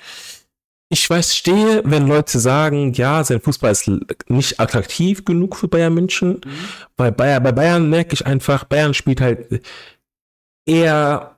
Ich 0.90 1.10
weiß, 1.10 1.36
stehe, 1.36 1.82
wenn 1.86 2.08
Leute 2.08 2.40
sagen, 2.40 2.94
ja, 2.94 3.24
sein 3.24 3.42
Fußball 3.42 3.72
ist 3.72 3.90
nicht 4.28 4.60
attraktiv 4.60 5.26
genug 5.26 5.56
für 5.56 5.68
Bayern 5.68 5.94
München. 5.94 6.42
Mhm. 6.46 6.52
Bei, 6.96 7.10
Bayern, 7.10 7.42
bei 7.42 7.52
Bayern 7.52 7.90
merke 7.90 8.14
ich 8.14 8.26
einfach, 8.26 8.66
Bayern 8.66 8.94
spielt 8.94 9.22
halt 9.22 9.64
eher 10.68 11.36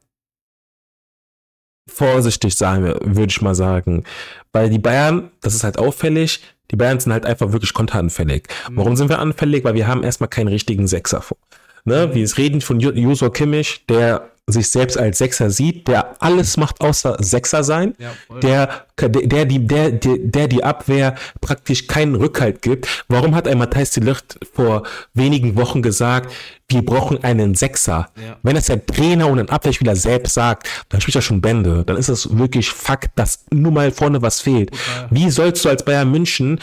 vorsichtig, 1.87 2.55
sagen 2.55 2.83
wir, 2.83 2.99
würde 3.01 3.31
ich 3.31 3.41
mal 3.41 3.55
sagen. 3.55 4.03
Weil 4.51 4.69
die 4.69 4.79
Bayern, 4.79 5.31
das 5.41 5.55
ist 5.55 5.63
halt 5.63 5.77
auffällig, 5.77 6.41
die 6.71 6.75
Bayern 6.75 6.99
sind 6.99 7.11
halt 7.11 7.25
einfach 7.25 7.51
wirklich 7.51 7.73
konteranfällig. 7.73 8.47
Mhm. 8.69 8.77
Warum 8.77 8.95
sind 8.95 9.09
wir 9.09 9.19
anfällig? 9.19 9.63
Weil 9.63 9.75
wir 9.75 9.87
haben 9.87 10.03
erstmal 10.03 10.29
keinen 10.29 10.47
richtigen 10.47 10.87
Sechser 10.87 11.21
vor. 11.21 11.37
Ne? 11.83 12.13
Wir 12.13 12.37
reden 12.37 12.61
von 12.61 12.79
Josua 12.79 13.29
Kimmich, 13.29 13.85
der 13.87 14.31
sich 14.47 14.69
selbst 14.69 14.97
als 14.97 15.17
Sechser 15.17 15.49
sieht, 15.49 15.87
der 15.87 16.21
alles 16.21 16.55
macht 16.57 16.79
außer 16.81 17.17
Sechser 17.19 17.63
sein, 17.63 17.95
ja, 17.97 18.11
der, 18.41 18.85
der, 18.99 19.45
die, 19.45 19.65
der, 19.65 19.91
der, 19.91 20.17
der 20.19 20.47
die 20.47 20.63
Abwehr 20.63 21.15
praktisch 21.41 21.87
keinen 21.87 22.13
Rückhalt 22.13 22.61
gibt. 22.61 23.05
Warum 23.07 23.33
hat 23.33 23.47
ein 23.47 23.57
Matthijs 23.57 23.91
de 23.91 24.03
Licht 24.03 24.37
vor 24.53 24.83
wenigen 25.15 25.55
Wochen 25.55 25.81
gesagt, 25.81 26.31
wir 26.69 26.85
brauchen 26.85 27.23
einen 27.23 27.55
Sechser? 27.55 28.09
Ja. 28.15 28.37
Wenn 28.43 28.53
das 28.53 28.67
der 28.67 28.85
Trainer 28.85 29.27
und 29.29 29.39
ein 29.39 29.49
Abwehrspieler 29.49 29.95
selbst 29.95 30.35
sagt, 30.35 30.69
dann 30.89 31.01
spricht 31.01 31.15
er 31.15 31.21
schon 31.23 31.41
Bände. 31.41 31.83
Dann 31.83 31.97
ist 31.97 32.09
es 32.09 32.37
wirklich 32.37 32.69
Fakt, 32.69 33.17
dass 33.17 33.45
nur 33.51 33.71
mal 33.71 33.91
vorne 33.91 34.21
was 34.21 34.41
fehlt. 34.41 34.71
Wie 35.09 35.31
sollst 35.31 35.65
du 35.65 35.69
als 35.69 35.83
Bayern 35.83 36.11
München 36.11 36.59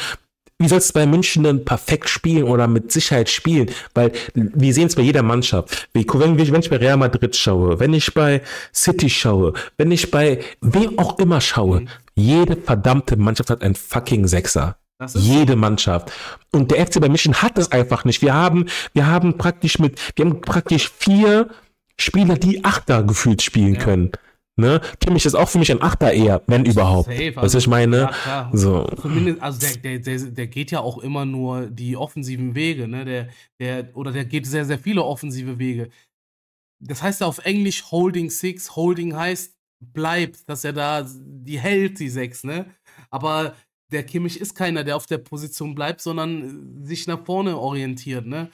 wie 0.62 0.68
sollst 0.68 0.90
du 0.90 0.94
bei 0.94 1.06
München 1.06 1.42
denn 1.42 1.64
perfekt 1.64 2.08
spielen 2.08 2.44
oder 2.44 2.68
mit 2.68 2.92
Sicherheit 2.92 3.28
spielen? 3.28 3.70
Weil 3.94 4.12
wir 4.34 4.72
sehen 4.72 4.86
es 4.86 4.94
bei 4.94 5.02
jeder 5.02 5.22
Mannschaft. 5.22 5.88
Wenn, 5.92 6.06
wenn 6.38 6.60
ich 6.60 6.70
bei 6.70 6.76
Real 6.76 6.96
Madrid 6.96 7.36
schaue, 7.36 7.80
wenn 7.80 7.92
ich 7.92 8.14
bei 8.14 8.42
City 8.72 9.10
schaue, 9.10 9.52
wenn 9.76 9.90
ich 9.90 10.10
bei 10.10 10.40
wem 10.60 10.98
auch 10.98 11.18
immer 11.18 11.40
schaue, 11.40 11.80
mhm. 11.80 11.88
jede 12.14 12.56
verdammte 12.56 13.16
Mannschaft 13.16 13.50
hat 13.50 13.62
einen 13.62 13.74
fucking 13.74 14.26
Sechser. 14.26 14.76
Jede 15.14 15.56
Mannschaft. 15.56 16.12
Und 16.52 16.70
der 16.70 16.86
FC 16.86 17.00
bei 17.00 17.08
München 17.08 17.42
hat 17.42 17.58
es 17.58 17.72
einfach 17.72 18.04
nicht. 18.04 18.22
Wir 18.22 18.34
haben, 18.34 18.66
wir 18.92 19.08
haben 19.08 19.36
praktisch 19.36 19.80
mit, 19.80 20.00
wir 20.14 20.24
haben 20.24 20.40
praktisch 20.40 20.92
vier 20.96 21.48
Spieler, 21.98 22.36
die 22.36 22.64
Achter 22.64 23.02
gefühlt 23.02 23.42
spielen 23.42 23.74
ja. 23.74 23.80
können. 23.80 24.12
Ne? 24.62 24.80
Kimmich 25.00 25.26
ist 25.26 25.34
auch 25.34 25.48
für 25.48 25.58
mich 25.58 25.72
ein 25.72 25.82
Achter 25.82 26.12
eher, 26.12 26.40
wenn 26.46 26.64
überhaupt. 26.64 27.10
Safe, 27.10 27.32
also, 27.36 27.42
Was 27.42 27.54
ich 27.54 27.66
meine? 27.66 28.10
Ja, 28.24 28.48
so. 28.52 28.84
Zumindest, 29.00 29.42
also 29.42 29.58
der, 29.58 29.76
der, 29.76 29.98
der, 29.98 30.30
der 30.30 30.46
geht 30.46 30.70
ja 30.70 30.78
auch 30.80 30.98
immer 30.98 31.24
nur 31.24 31.66
die 31.66 31.96
offensiven 31.96 32.54
Wege, 32.54 32.86
ne? 32.86 33.04
Der, 33.04 33.28
der, 33.58 33.96
oder 33.96 34.12
der 34.12 34.24
geht 34.24 34.46
sehr, 34.46 34.64
sehr 34.64 34.78
viele 34.78 35.02
offensive 35.02 35.58
Wege. 35.58 35.90
Das 36.78 37.02
heißt 37.02 37.22
ja 37.22 37.26
auf 37.26 37.44
Englisch 37.44 37.90
Holding 37.90 38.30
Six. 38.30 38.76
Holding 38.76 39.16
heißt, 39.16 39.52
bleibt, 39.80 40.48
dass 40.48 40.62
er 40.64 40.72
da 40.72 41.04
die 41.04 41.58
hält, 41.58 41.98
die 41.98 42.08
Sechs, 42.08 42.44
ne? 42.44 42.66
Aber 43.10 43.56
der 43.90 44.04
Kimmich 44.04 44.40
ist 44.40 44.54
keiner, 44.54 44.84
der 44.84 44.96
auf 44.96 45.06
der 45.06 45.18
Position 45.18 45.74
bleibt, 45.74 46.00
sondern 46.00 46.84
sich 46.84 47.08
nach 47.08 47.24
vorne 47.24 47.58
orientiert, 47.58 48.26
ne? 48.26 48.48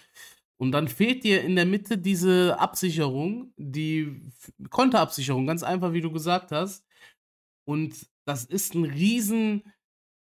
Und 0.61 0.73
dann 0.73 0.89
fehlt 0.89 1.23
dir 1.25 1.43
in 1.43 1.55
der 1.55 1.67
Mitte 1.67 1.99
diese 1.99 2.59
Absicherung, 2.59 3.53
die 3.57 4.23
Konterabsicherung, 4.71 5.47
ganz 5.47 5.63
einfach, 5.63 5.93
wie 5.93 6.01
du 6.01 6.11
gesagt 6.11 6.51
hast. 6.51 6.85
Und 7.65 7.95
das 8.27 8.45
ist 8.45 8.75
ein 8.75 8.85
Riesen, 8.85 9.63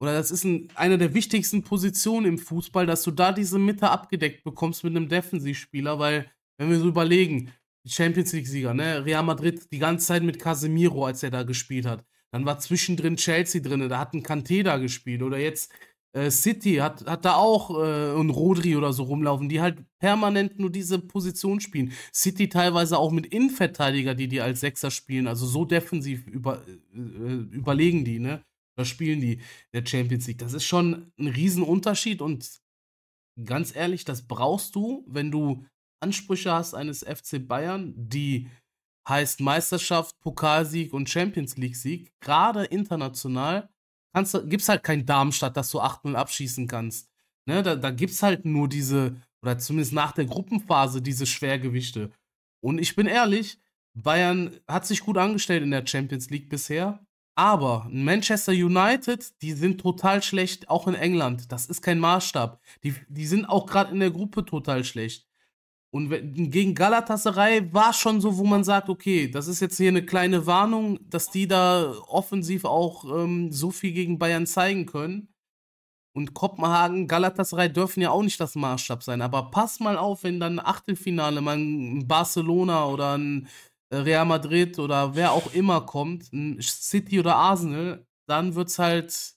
oder 0.02 0.14
das 0.14 0.32
ist 0.32 0.44
ein, 0.44 0.68
eine 0.76 0.98
der 0.98 1.14
wichtigsten 1.14 1.64
Positionen 1.64 2.26
im 2.26 2.38
Fußball, 2.38 2.86
dass 2.86 3.04
du 3.04 3.12
da 3.12 3.32
diese 3.32 3.60
Mitte 3.60 3.90
abgedeckt 3.90 4.44
bekommst 4.44 4.84
mit 4.84 4.96
einem 4.96 5.10
Defensivspieler, 5.10 6.00
weil, 6.00 6.30
wenn 6.58 6.70
wir 6.70 6.80
so 6.80 6.88
überlegen, 6.88 7.52
Champions 7.86 8.34
League-Sieger, 8.34 8.74
ne, 8.74 9.06
Real 9.06 9.24
Madrid 9.24 9.72
die 9.72 9.80
ganze 9.80 10.08
Zeit 10.08 10.24
mit 10.24 10.40
Casemiro, 10.40 11.06
als 11.06 11.24
er 11.24 11.32
da 11.32 11.44
gespielt 11.44 11.86
hat. 11.86 12.06
Dann 12.32 12.46
war 12.46 12.60
zwischendrin 12.60 13.16
Chelsea 13.16 13.62
drin, 13.62 13.88
da 13.90 14.00
hat 14.00 14.14
ein 14.14 14.24
Kanté 14.24 14.64
da 14.64 14.78
gespielt. 14.78 15.24
Oder 15.24 15.40
jetzt 15.40 15.72
äh, 16.14 16.32
City 16.32 16.76
hat, 16.76 17.06
hat 17.06 17.26
da 17.26 17.36
auch 17.36 17.70
äh, 17.72 18.20
ein 18.20 18.30
Rodri 18.30 18.76
oder 18.76 18.94
so 18.94 19.04
rumlaufen, 19.04 19.50
die 19.50 19.62
halt 19.62 19.84
permanent 20.00 20.60
nur 20.60 20.72
diese 20.72 21.00
Position 21.00 21.60
spielen. 21.60 21.92
City 22.14 22.50
teilweise 22.50 22.98
auch 22.98 23.12
mit 23.12 23.28
Innenverteidiger, 23.28 24.16
die 24.16 24.28
die 24.28 24.42
als 24.42 24.62
Sechser 24.62 24.92
spielen, 24.92 25.28
also 25.28 25.46
so 25.46 25.66
defensiv 25.66 26.26
über, 26.28 26.66
äh, 26.68 26.98
überlegen 26.98 28.06
die, 28.06 28.20
ne? 28.20 28.44
Da 28.76 28.86
spielen 28.86 29.20
die 29.20 29.42
der 29.74 29.86
Champions 29.86 30.26
League. 30.28 30.38
Das 30.38 30.54
ist 30.54 30.64
schon 30.64 31.12
ein 31.20 31.28
Riesenunterschied 31.28 32.22
und 32.22 32.50
ganz 33.46 33.76
ehrlich, 33.76 34.06
das 34.06 34.28
brauchst 34.28 34.74
du, 34.76 35.04
wenn 35.08 35.32
du 35.32 35.66
Ansprüche 36.02 36.54
hast 36.54 36.74
eines 36.74 37.04
FC 37.04 37.46
Bayern, 37.46 37.94
die 37.98 38.48
heißt 39.08 39.42
Meisterschaft, 39.42 40.20
Pokalsieg 40.22 40.94
und 40.94 41.10
Champions 41.10 41.58
League 41.58 41.76
Sieg, 41.76 42.14
gerade 42.22 42.64
international 42.64 43.70
kannst 44.14 44.38
gibt's 44.50 44.70
halt 44.70 44.84
kein 44.84 45.06
Darmstadt, 45.06 45.58
dass 45.58 45.72
du 45.72 45.80
8-0 45.80 46.14
abschießen 46.14 46.68
kannst. 46.68 47.10
Ne, 47.46 47.64
da, 47.64 47.76
da 47.76 47.92
gibt's 47.92 48.22
halt 48.22 48.46
nur 48.46 48.68
diese, 48.70 49.16
oder 49.42 49.58
zumindest 49.58 49.94
nach 49.94 50.12
der 50.12 50.26
Gruppenphase, 50.26 51.02
diese 51.02 51.26
Schwergewichte. 51.26 52.12
Und 52.62 52.80
ich 52.80 52.96
bin 52.96 53.08
ehrlich, 53.08 53.60
Bayern 53.94 54.60
hat 54.68 54.86
sich 54.86 55.02
gut 55.02 55.18
angestellt 55.18 55.64
in 55.64 55.72
der 55.72 55.86
Champions 55.86 56.30
League 56.30 56.50
bisher. 56.50 57.06
Aber 57.36 57.88
Manchester 57.90 58.52
United, 58.52 59.42
die 59.42 59.54
sind 59.54 59.80
total 59.80 60.22
schlecht, 60.22 60.70
auch 60.70 60.88
in 60.88 60.96
England. 60.96 61.52
Das 61.52 61.68
ist 61.68 61.82
kein 61.82 61.98
Maßstab. 62.00 62.62
Die, 62.84 62.94
die 63.08 63.26
sind 63.26 63.46
auch 63.46 63.66
gerade 63.66 63.94
in 63.94 64.02
der 64.02 64.12
Gruppe 64.12 64.44
total 64.44 64.84
schlecht. 64.84 65.29
Und 65.92 66.10
gegen 66.52 66.76
Galatasaray 66.76 67.74
war 67.74 67.94
schon 67.94 68.22
so, 68.22 68.38
wo 68.38 68.44
man 68.44 68.64
sagt, 68.64 68.90
okay, 68.90 69.28
das 69.28 69.48
ist 69.48 69.60
jetzt 69.60 69.78
hier 69.78 69.90
eine 69.90 70.06
kleine 70.06 70.46
Warnung, 70.46 71.00
dass 71.10 71.32
die 71.32 71.48
da 71.48 71.96
offensiv 72.08 72.66
auch 72.66 73.06
ähm, 73.06 73.52
so 73.52 73.72
viel 73.72 73.94
gegen 73.94 74.20
Bayern 74.20 74.46
zeigen 74.46 74.86
können. 74.86 75.34
Und 76.16 76.34
Kopenhagen, 76.34 77.08
Galatasaray 77.08 77.72
dürfen 77.72 78.02
ja 78.02 78.12
auch 78.12 78.22
nicht 78.22 78.40
das 78.40 78.56
Maßstab 78.56 79.02
sein. 79.02 79.22
Aber 79.22 79.50
pass 79.52 79.80
mal 79.80 79.98
auf, 79.98 80.24
wenn 80.24 80.40
dann 80.40 80.60
Achtelfinale 80.60 81.42
mal 81.42 81.58
ein 81.58 82.08
Barcelona 82.08 82.86
oder 82.88 83.18
ein 83.18 83.48
äh, 83.90 83.98
Real 83.98 84.26
Madrid 84.26 84.78
oder 84.78 85.16
wer 85.16 85.32
auch 85.32 85.54
immer 85.54 85.82
kommt, 85.82 86.32
ein 86.34 86.62
City 86.62 87.20
oder 87.20 87.36
Arsenal, 87.36 88.06
dann 88.28 88.54
wird's 88.54 88.78
halt, 88.78 89.36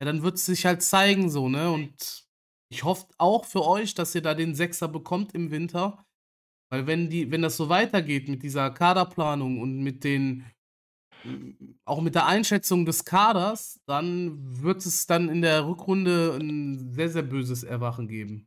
ja, 0.00 0.06
dann 0.06 0.22
wird's 0.22 0.44
sich 0.44 0.66
halt 0.66 0.82
zeigen 0.82 1.30
so, 1.30 1.48
ne? 1.48 1.70
Und 1.70 2.27
ich 2.70 2.84
hoffe 2.84 3.06
auch 3.18 3.44
für 3.44 3.64
euch, 3.66 3.94
dass 3.94 4.14
ihr 4.14 4.22
da 4.22 4.34
den 4.34 4.54
Sechser 4.54 4.88
bekommt 4.88 5.34
im 5.34 5.50
Winter. 5.50 6.04
Weil 6.70 6.86
wenn 6.86 7.08
die, 7.08 7.30
wenn 7.30 7.42
das 7.42 7.56
so 7.56 7.68
weitergeht 7.68 8.28
mit 8.28 8.42
dieser 8.42 8.70
Kaderplanung 8.70 9.60
und 9.60 9.78
mit 9.78 10.04
den 10.04 10.44
auch 11.84 12.00
mit 12.00 12.14
der 12.14 12.26
Einschätzung 12.26 12.86
des 12.86 13.04
Kaders, 13.04 13.80
dann 13.86 14.62
wird 14.62 14.84
es 14.86 15.06
dann 15.06 15.28
in 15.28 15.42
der 15.42 15.66
Rückrunde 15.66 16.36
ein 16.40 16.92
sehr, 16.92 17.08
sehr 17.08 17.22
böses 17.22 17.64
Erwachen 17.64 18.08
geben. 18.08 18.46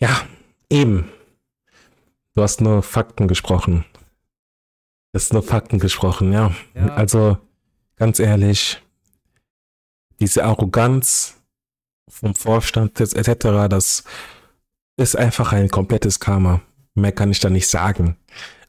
Ja, 0.00 0.26
eben. 0.70 1.10
Du 2.34 2.42
hast 2.42 2.60
nur 2.60 2.82
Fakten 2.82 3.28
gesprochen. 3.28 3.84
Du 5.12 5.18
hast 5.18 5.32
nur 5.32 5.42
Fakten 5.42 5.78
gesprochen, 5.78 6.32
ja. 6.32 6.54
ja. 6.74 6.94
Also, 6.94 7.38
ganz 7.96 8.18
ehrlich, 8.18 8.80
diese 10.20 10.44
Arroganz, 10.44 11.41
vom 12.08 12.34
Vorstand 12.34 13.00
etc., 13.00 13.68
das 13.68 14.04
ist 14.96 15.16
einfach 15.16 15.52
ein 15.52 15.68
komplettes 15.68 16.20
Karma. 16.20 16.60
Mehr 16.94 17.12
kann 17.12 17.30
ich 17.30 17.40
da 17.40 17.48
nicht 17.48 17.68
sagen. 17.68 18.16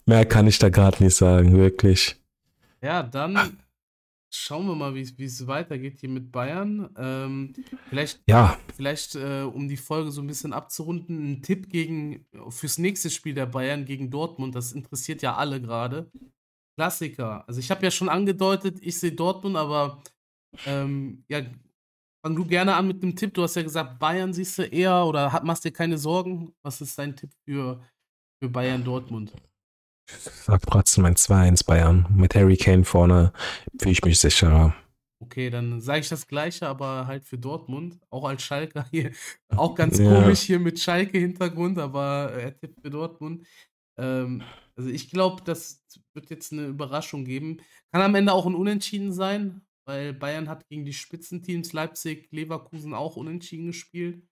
Mehr 0.05 0.25
kann 0.25 0.47
ich 0.47 0.59
da 0.59 0.69
gerade 0.69 1.03
nicht 1.03 1.15
sagen, 1.15 1.53
wirklich. 1.57 2.15
Ja, 2.81 3.03
dann 3.03 3.57
schauen 4.33 4.65
wir 4.65 4.75
mal, 4.75 4.95
wie 4.95 5.01
es 5.01 5.47
weitergeht 5.47 5.99
hier 5.99 6.09
mit 6.09 6.31
Bayern. 6.31 6.89
Ähm, 6.97 7.53
vielleicht, 7.89 8.21
ja. 8.27 8.57
vielleicht 8.75 9.15
äh, 9.15 9.41
um 9.41 9.67
die 9.67 9.77
Folge 9.77 10.11
so 10.11 10.21
ein 10.21 10.27
bisschen 10.27 10.53
abzurunden, 10.53 11.31
ein 11.31 11.41
Tipp 11.41 11.69
gegen 11.69 12.25
fürs 12.49 12.77
nächste 12.77 13.09
Spiel 13.09 13.33
der 13.33 13.45
Bayern 13.45 13.85
gegen 13.85 14.09
Dortmund. 14.09 14.55
Das 14.55 14.73
interessiert 14.73 15.21
ja 15.21 15.35
alle 15.35 15.61
gerade. 15.61 16.11
Klassiker. 16.75 17.47
Also 17.47 17.59
ich 17.59 17.69
habe 17.69 17.83
ja 17.83 17.91
schon 17.91 18.09
angedeutet, 18.09 18.79
ich 18.81 18.99
sehe 18.99 19.11
Dortmund, 19.11 19.55
aber 19.55 20.01
ähm, 20.65 21.23
ja, 21.27 21.41
Fang 22.25 22.37
du 22.37 22.45
gerne 22.45 22.75
an 22.75 22.87
mit 22.87 23.03
dem 23.03 23.17
Tipp. 23.17 23.33
Du 23.33 23.43
hast 23.43 23.55
ja 23.55 23.63
gesagt, 23.63 23.99
Bayern 23.99 24.31
siehst 24.33 24.57
du 24.57 24.63
eher 24.63 25.05
oder 25.05 25.41
machst 25.43 25.65
dir 25.65 25.71
keine 25.71 25.97
Sorgen. 25.97 26.53
Was 26.61 26.79
ist 26.79 26.97
dein 26.97 27.17
Tipp 27.17 27.31
für, 27.43 27.83
für 28.41 28.49
Bayern 28.49 28.81
Dortmund? 28.81 29.33
Ich 30.07 30.15
sag 30.15 30.61
trotzdem 30.61 31.03
ein 31.03 31.15
2-1 31.15 31.65
Bayern. 31.65 32.07
Mit 32.15 32.33
Harry 32.35 32.55
Kane 32.55 32.85
vorne 32.85 33.33
fühle 33.77 33.91
ich 33.91 34.05
mich 34.05 34.19
sicherer. 34.19 34.73
Okay, 35.19 35.49
dann 35.49 35.81
sage 35.81 35.99
ich 35.99 36.09
das 36.09 36.25
Gleiche, 36.25 36.67
aber 36.67 37.07
halt 37.07 37.25
für 37.25 37.37
Dortmund. 37.37 37.99
Auch 38.09 38.23
als 38.23 38.41
Schalke 38.41 38.85
hier. 38.91 39.11
Auch 39.49 39.75
ganz 39.75 39.99
ja. 39.99 40.05
komisch 40.05 40.41
hier 40.41 40.59
mit 40.59 40.79
Schalke-Hintergrund, 40.79 41.77
aber 41.77 42.31
er 42.31 42.57
tippt 42.57 42.79
für 42.79 42.89
Dortmund. 42.89 43.45
Ähm, 43.97 44.43
also 44.77 44.89
ich 44.89 45.09
glaube, 45.09 45.43
das 45.43 45.83
wird 46.13 46.29
jetzt 46.29 46.53
eine 46.53 46.67
Überraschung 46.67 47.25
geben. 47.25 47.57
Kann 47.91 48.01
am 48.01 48.15
Ende 48.15 48.31
auch 48.31 48.45
ein 48.45 48.55
Unentschieden 48.55 49.11
sein 49.11 49.61
weil 49.85 50.13
Bayern 50.13 50.49
hat 50.49 50.67
gegen 50.67 50.85
die 50.85 50.93
Spitzenteams 50.93 51.73
Leipzig, 51.73 52.31
Leverkusen 52.31 52.93
auch 52.93 53.15
unentschieden 53.15 53.67
gespielt. 53.67 54.25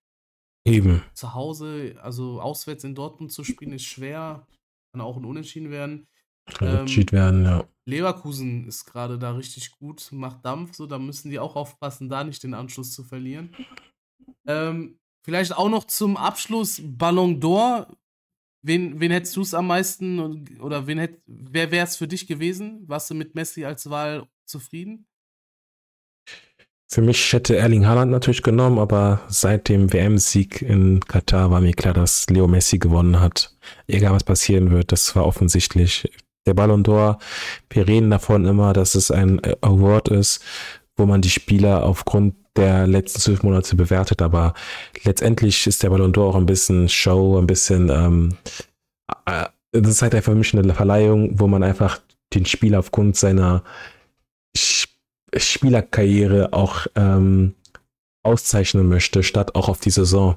Eben. 0.66 1.02
Zu 1.14 1.34
Hause, 1.34 1.96
also 2.02 2.40
auswärts 2.40 2.84
in 2.84 2.96
Dortmund 2.96 3.32
zu 3.32 3.44
spielen, 3.44 3.74
ist 3.74 3.86
schwer. 3.86 4.48
Kann 4.94 5.02
auch 5.02 5.18
ein 5.18 5.26
Unentschieden 5.26 5.72
werden. 5.72 6.08
Unentschieden 6.60 7.16
ähm, 7.16 7.22
werden, 7.22 7.46
ja. 7.46 7.68
Leverkusen 7.86 8.68
ist 8.68 8.86
gerade 8.86 9.18
da 9.18 9.32
richtig 9.32 9.72
gut, 9.72 10.10
macht 10.12 10.46
Dampf, 10.46 10.76
so 10.76 10.86
da 10.86 11.00
müssen 11.00 11.30
die 11.30 11.40
auch 11.40 11.56
aufpassen, 11.56 12.10
da 12.10 12.24
nicht 12.24 12.44
den 12.44 12.54
Anschluss 12.54 12.94
zu 12.94 13.04
verlieren. 13.04 13.56
Ähm, 14.46 15.00
vielleicht 15.24 15.56
auch 15.56 15.70
noch 15.70 15.86
zum 15.86 16.18
Abschluss 16.18 16.82
Ballon 16.84 17.40
d'Or. 17.40 17.88
Wen, 18.64 19.00
wen 19.00 19.12
hättest 19.12 19.36
du 19.36 19.42
es 19.42 19.56
am 19.56 19.68
meisten 19.68 20.60
oder 20.60 20.86
wen 20.86 21.00
hätt, 21.00 21.22
wer 21.26 21.72
wäre 21.72 21.88
es 21.88 21.98
für 21.98 22.08
dich 22.08 22.28
gewesen? 22.28 22.88
Warst 22.88 23.10
du 23.10 23.16
mit 23.16 23.34
Messi 23.34 23.66
als 23.66 23.90
Wahl 23.90 24.28
zufrieden? 24.46 25.08
Für 26.94 27.02
mich 27.02 27.32
hätte 27.32 27.56
Erling 27.56 27.88
Haaland 27.88 28.12
natürlich 28.12 28.44
genommen, 28.44 28.78
aber 28.78 29.22
seit 29.30 29.70
dem 29.70 29.94
WM-Sieg 29.94 30.62
in 30.62 31.00
Katar 31.00 31.50
war 31.50 31.62
mir 31.62 31.72
klar, 31.72 31.94
dass 31.94 32.30
Leo 32.30 32.50
Messi 32.50 32.80
gewonnen 32.80 33.22
hat. 33.22 33.56
Egal 33.88 34.12
was 34.12 34.26
passieren 34.26 34.72
wird, 34.72 34.92
das 34.92 35.16
war 35.16 35.26
offensichtlich. 35.26 36.12
Der 36.46 36.54
Ballon 36.54 36.84
d'Or, 36.84 37.18
wir 37.70 37.88
reden 37.88 38.10
davon 38.10 38.46
immer, 38.46 38.74
dass 38.74 38.96
es 38.96 39.10
ein 39.10 39.40
Award 39.62 40.10
ist, 40.10 40.44
wo 40.98 41.06
man 41.06 41.22
die 41.22 41.30
Spieler 41.30 41.86
aufgrund 41.86 42.36
der 42.58 42.88
letzten 42.88 43.22
zwölf 43.22 43.42
Monate 43.44 43.78
bewertet, 43.78 44.22
aber 44.22 44.54
letztendlich 45.06 45.68
ist 45.68 45.84
der 45.84 45.92
Ballon 45.92 46.12
d'Or 46.12 46.32
auch 46.32 46.36
ein 46.36 46.46
bisschen 46.46 46.90
Show, 46.90 47.38
ein 47.40 47.48
bisschen, 47.48 47.90
ähm, 47.90 48.36
äh, 49.28 49.46
das 49.72 49.92
ist 49.92 50.02
halt 50.02 50.14
einfach 50.14 50.34
für 50.34 50.38
mich 50.38 50.54
eine 50.54 50.74
Verleihung, 50.74 51.40
wo 51.40 51.48
man 51.48 51.64
einfach 51.64 52.02
den 52.34 52.46
Spieler 52.46 52.80
aufgrund 52.80 53.16
seiner 53.16 53.64
Spielerkarriere 55.36 56.54
auch 56.54 56.88
ähm, 56.96 57.56
auszeichnen 58.24 58.88
möchte, 58.88 59.24
statt 59.24 59.56
auch 59.56 59.70
auf 59.70 59.80
die 59.80 59.90
Saison. 59.90 60.36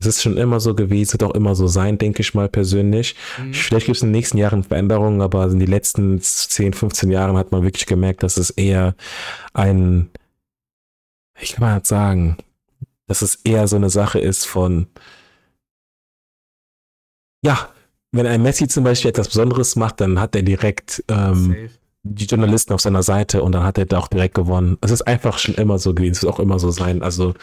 Es 0.00 0.06
ist 0.06 0.22
schon 0.22 0.36
immer 0.36 0.58
so 0.58 0.74
gewesen, 0.74 1.12
wird 1.12 1.22
auch 1.22 1.34
immer 1.34 1.54
so 1.54 1.68
sein, 1.68 1.96
denke 1.96 2.22
ich 2.22 2.34
mal 2.34 2.48
persönlich. 2.48 3.14
Mhm. 3.38 3.54
Vielleicht 3.54 3.86
gibt 3.86 3.96
es 3.96 4.02
in 4.02 4.08
den 4.08 4.18
nächsten 4.18 4.38
Jahren 4.38 4.64
Veränderungen, 4.64 5.20
aber 5.20 5.46
in 5.46 5.60
den 5.60 5.68
letzten 5.68 6.20
10, 6.20 6.72
15 6.72 7.10
Jahren 7.10 7.36
hat 7.36 7.52
man 7.52 7.62
wirklich 7.62 7.86
gemerkt, 7.86 8.22
dass 8.22 8.36
es 8.36 8.50
eher 8.50 8.96
ein, 9.52 10.10
ich 11.40 11.52
kann 11.52 11.60
mal 11.60 11.84
sagen, 11.84 12.36
dass 13.06 13.22
es 13.22 13.36
eher 13.44 13.68
so 13.68 13.76
eine 13.76 13.90
Sache 13.90 14.18
ist 14.18 14.44
von, 14.44 14.88
ja, 17.44 17.68
wenn 18.12 18.26
ein 18.26 18.42
Messi 18.42 18.68
zum 18.68 18.84
Beispiel 18.84 19.10
etwas 19.10 19.28
Besonderes 19.28 19.76
macht, 19.76 20.00
dann 20.00 20.20
hat 20.20 20.34
er 20.34 20.42
direkt 20.42 21.04
ähm, 21.08 21.70
die 22.04 22.26
Journalisten 22.26 22.72
auf 22.72 22.80
seiner 22.80 23.02
Seite 23.02 23.42
und 23.42 23.52
dann 23.52 23.64
hat 23.64 23.78
er 23.78 23.86
da 23.86 23.98
auch 23.98 24.08
direkt 24.08 24.34
gewonnen. 24.34 24.76
Es 24.80 24.90
ist 24.90 25.02
einfach 25.02 25.38
schon 25.38 25.54
immer 25.54 25.78
so 25.78 25.94
gewesen, 25.94 26.12
es 26.12 26.22
wird 26.22 26.32
auch 26.32 26.40
immer 26.40 26.58
so 26.58 26.70
sein. 26.70 27.02
Also 27.02 27.34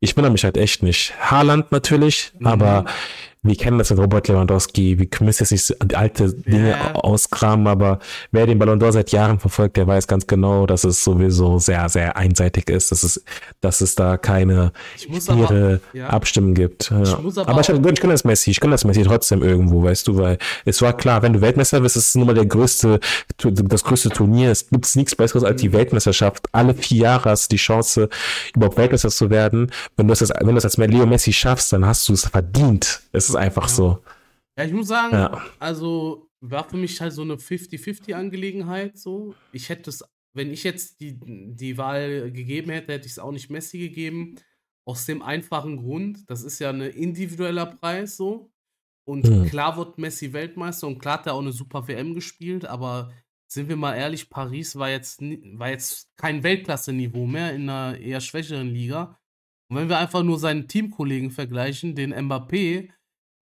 ich 0.00 0.16
wundere 0.16 0.32
mich 0.32 0.44
halt 0.44 0.56
echt 0.56 0.82
nicht. 0.82 1.14
Haaland 1.18 1.72
natürlich, 1.72 2.32
mhm. 2.38 2.46
aber 2.46 2.84
wir 3.44 3.56
kennen 3.56 3.78
das 3.78 3.90
mit 3.90 3.98
Robert 3.98 4.26
Lewandowski, 4.28 4.98
wir 4.98 5.08
müssen 5.20 5.44
jetzt 5.44 5.50
nicht 5.52 5.94
alte 5.94 6.32
Dinge 6.32 6.70
ja. 6.70 6.94
auskramen, 6.94 7.66
aber 7.66 7.98
wer 8.32 8.46
den 8.46 8.58
Ballon 8.58 8.80
d'Or 8.80 8.90
seit 8.90 9.12
Jahren 9.12 9.38
verfolgt, 9.38 9.76
der 9.76 9.86
weiß 9.86 10.06
ganz 10.06 10.26
genau, 10.26 10.66
dass 10.66 10.84
es 10.84 11.04
sowieso 11.04 11.58
sehr, 11.58 11.88
sehr 11.90 12.16
einseitig 12.16 12.70
ist, 12.70 12.90
dass 12.90 13.02
es, 13.02 13.22
dass 13.60 13.82
es 13.82 13.94
da 13.94 14.16
keine 14.16 14.72
ihre 15.06 15.80
ja. 15.92 16.08
Abstimmen 16.08 16.54
gibt. 16.54 16.90
Ja. 16.90 17.02
Ich 17.02 17.12
aber, 17.12 17.48
aber 17.48 17.60
ich, 17.60 17.68
ich 17.68 18.00
kann 18.00 18.10
das 18.10 18.24
Messi, 18.24 18.50
ich 18.50 18.60
kann 18.60 18.70
das 18.70 18.84
Messi 18.84 19.02
trotzdem 19.02 19.42
irgendwo, 19.42 19.82
weißt 19.82 20.08
du, 20.08 20.16
weil 20.16 20.38
es 20.64 20.80
war 20.80 20.96
klar, 20.96 21.20
wenn 21.22 21.34
du 21.34 21.40
Weltmeister 21.42 21.80
bist, 21.80 21.96
ist 21.96 22.08
es 22.08 22.14
nun 22.14 22.26
mal 22.26 22.34
der 22.34 22.46
größte, 22.46 22.98
das 23.36 23.84
größte 23.84 24.08
Turnier. 24.08 24.50
Es 24.50 24.70
gibt 24.70 24.96
nichts 24.96 25.14
Besseres 25.14 25.44
als 25.44 25.60
die 25.60 25.68
mhm. 25.68 25.74
Weltmeisterschaft. 25.74 26.46
Alle 26.52 26.72
vier 26.72 27.02
Jahre 27.02 27.30
hast 27.30 27.52
du 27.52 27.56
die 27.56 27.60
Chance, 27.60 28.08
überhaupt 28.56 28.78
Weltmeister 28.78 29.10
zu 29.10 29.28
werden. 29.28 29.70
Wenn 29.96 30.08
du 30.08 30.14
das, 30.14 30.30
wenn 30.30 30.46
du 30.46 30.54
das 30.54 30.64
als 30.64 30.78
Leo 30.78 31.04
Messi 31.04 31.32
schaffst, 31.32 31.72
dann 31.74 31.84
hast 31.84 32.08
du 32.08 32.14
es 32.14 32.26
verdient. 32.26 33.02
Es 33.12 33.33
ist 33.34 33.40
einfach 33.40 33.68
ja. 33.68 33.74
so. 33.74 34.04
Ja, 34.56 34.64
ich 34.64 34.72
muss 34.72 34.88
sagen, 34.88 35.14
ja. 35.14 35.42
also 35.58 36.28
war 36.40 36.68
für 36.68 36.76
mich 36.76 37.00
halt 37.00 37.12
so 37.12 37.22
eine 37.22 37.34
50-50-Angelegenheit 37.34 38.98
so. 38.98 39.34
Ich 39.52 39.68
hätte 39.68 39.90
es, 39.90 40.04
wenn 40.34 40.50
ich 40.50 40.62
jetzt 40.64 41.00
die, 41.00 41.18
die 41.18 41.78
Wahl 41.78 42.30
gegeben 42.30 42.70
hätte, 42.70 42.92
hätte 42.92 43.06
ich 43.06 43.12
es 43.12 43.18
auch 43.18 43.32
nicht 43.32 43.50
Messi 43.50 43.78
gegeben. 43.78 44.36
Aus 44.86 45.06
dem 45.06 45.22
einfachen 45.22 45.78
Grund, 45.78 46.28
das 46.28 46.42
ist 46.42 46.58
ja 46.58 46.70
ein 46.70 46.82
individueller 46.82 47.66
Preis 47.66 48.16
so. 48.16 48.50
Und 49.06 49.26
hm. 49.26 49.46
klar 49.46 49.76
wird 49.76 49.98
Messi 49.98 50.32
Weltmeister 50.32 50.86
und 50.86 50.98
klar 50.98 51.18
hat 51.18 51.26
er 51.26 51.34
auch 51.34 51.40
eine 51.40 51.52
super 51.52 51.88
WM 51.88 52.14
gespielt, 52.14 52.64
aber 52.64 53.12
sind 53.46 53.68
wir 53.68 53.76
mal 53.76 53.94
ehrlich, 53.94 54.30
Paris 54.30 54.76
war 54.76 54.90
jetzt, 54.90 55.20
war 55.22 55.70
jetzt 55.70 56.08
kein 56.16 56.42
Weltklasse-Niveau 56.42 57.26
mehr 57.26 57.54
in 57.54 57.68
einer 57.68 57.98
eher 57.98 58.20
schwächeren 58.20 58.68
Liga. 58.68 59.18
Und 59.68 59.76
wenn 59.76 59.88
wir 59.88 59.98
einfach 59.98 60.22
nur 60.22 60.38
seinen 60.38 60.68
Teamkollegen 60.68 61.30
vergleichen, 61.30 61.94
den 61.94 62.12
Mbappé, 62.12 62.90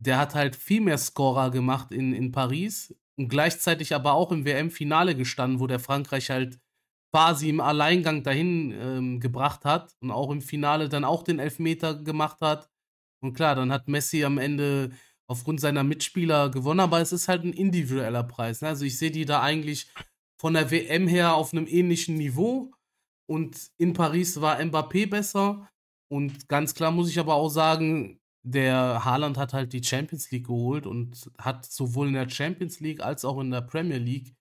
der 0.05 0.19
hat 0.19 0.35
halt 0.35 0.57
viel 0.57 0.81
mehr 0.81 0.99
Scorer 0.99 1.51
gemacht 1.51 1.93
in, 1.93 2.13
in 2.13 2.33
Paris 2.33 2.95
und 3.17 3.29
gleichzeitig 3.29 3.95
aber 3.95 4.15
auch 4.15 4.33
im 4.33 4.45
WM-Finale 4.45 5.15
gestanden, 5.15 5.61
wo 5.61 5.67
der 5.67 5.79
Frankreich 5.79 6.31
halt 6.31 6.59
quasi 7.13 7.51
im 7.51 7.61
Alleingang 7.61 8.23
dahin 8.23 8.73
ähm, 8.73 9.21
gebracht 9.21 9.65
hat 9.65 9.95
und 10.01 10.11
auch 10.11 10.31
im 10.31 10.41
Finale 10.41 10.89
dann 10.89 11.05
auch 11.05 11.23
den 11.23 11.39
Elfmeter 11.39 11.95
gemacht 12.03 12.41
hat. 12.41 12.71
Und 13.23 13.35
klar, 13.35 13.55
dann 13.55 13.71
hat 13.71 13.89
Messi 13.89 14.25
am 14.25 14.39
Ende 14.39 14.91
aufgrund 15.29 15.61
seiner 15.61 15.85
Mitspieler 15.85 16.51
gewonnen, 16.51 16.81
aber 16.81 17.01
es 17.01 17.13
ist 17.13 17.29
halt 17.29 17.45
ein 17.45 17.53
individueller 17.53 18.25
Preis. 18.25 18.61
Ne? 18.61 18.69
Also 18.69 18.85
ich 18.85 18.99
sehe 18.99 19.11
die 19.11 19.25
da 19.25 19.41
eigentlich 19.41 19.89
von 20.41 20.55
der 20.55 20.71
WM 20.71 21.07
her 21.07 21.35
auf 21.35 21.53
einem 21.53 21.67
ähnlichen 21.67 22.17
Niveau. 22.17 22.73
Und 23.27 23.71
in 23.79 23.93
Paris 23.93 24.41
war 24.41 24.59
Mbappé 24.59 25.09
besser. 25.09 25.69
Und 26.11 26.49
ganz 26.49 26.75
klar 26.75 26.91
muss 26.91 27.09
ich 27.09 27.19
aber 27.21 27.35
auch 27.35 27.49
sagen, 27.49 28.22
der 28.45 29.05
Haaland 29.05 29.39
hat 29.39 29.53
halt 29.53 29.73
die 29.73 29.83
Champions 29.83 30.31
League 30.31 30.47
geholt 30.47 30.87
und 30.87 31.31
hat 31.39 31.65
sowohl 31.67 32.09
in 32.09 32.15
der 32.15 32.29
Champions 32.29 32.81
League 32.81 33.01
als 33.01 33.25
auch 33.25 33.41
in 33.41 33.51
der 33.51 33.61
Premier 33.61 33.99
League 33.99 34.35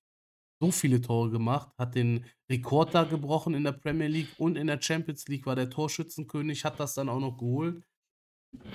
so 0.62 0.72
viele 0.72 1.02
Tore 1.02 1.32
gemacht, 1.32 1.72
hat 1.78 1.96
den 1.96 2.26
Rekord 2.50 2.94
da 2.94 3.04
gebrochen 3.04 3.56
in 3.56 3.64
der 3.64 3.72
Premier 3.72 4.08
League 4.08 4.30
und 4.38 4.58
in 4.58 4.68
der 4.68 4.82
Champions 4.82 5.28
League 5.28 5.46
war 5.46 5.56
der 5.56 5.70
Torschützenkönig, 5.70 6.66
hat 6.66 6.80
das 6.80 6.94
dann 6.94 7.10
auch 7.10 7.20
noch 7.20 7.38
geholt. 7.38 7.84